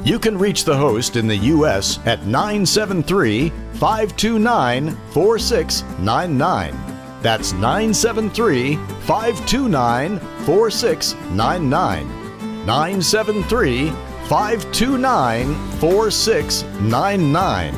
You 0.05 0.19
can 0.19 0.37
reach 0.37 0.65
the 0.65 0.77
host 0.77 1.15
in 1.15 1.29
the 1.29 1.37
U.S. 1.37 2.01
at 2.07 2.27
973 2.27 3.51
529 3.75 4.97
4699. 5.13 6.77
That's 7.23 7.53
973 7.53 8.75
529 8.75 10.19
4699. 10.19 12.67
973 12.67 13.91
529 14.27 15.55
4699. 15.79 17.75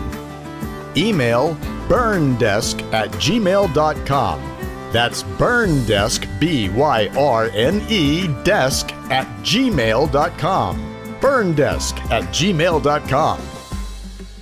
Email 0.96 1.54
byrnedesk 1.88 2.80
at 2.94 3.10
gmail.com. 3.10 4.40
That's 4.92 5.24
byrnedesk, 5.24 6.40
B 6.40 6.70
Y 6.70 7.08
R 7.18 7.50
N 7.50 7.82
E, 7.90 8.28
desk 8.44 8.94
at 9.10 9.26
gmail.com. 9.42 10.93
Byrnedesk 11.24 11.98
at 12.10 12.24
gmail.com. 12.34 13.40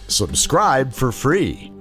Subscribe 0.08 0.92
for 0.92 1.12
free. 1.12 1.71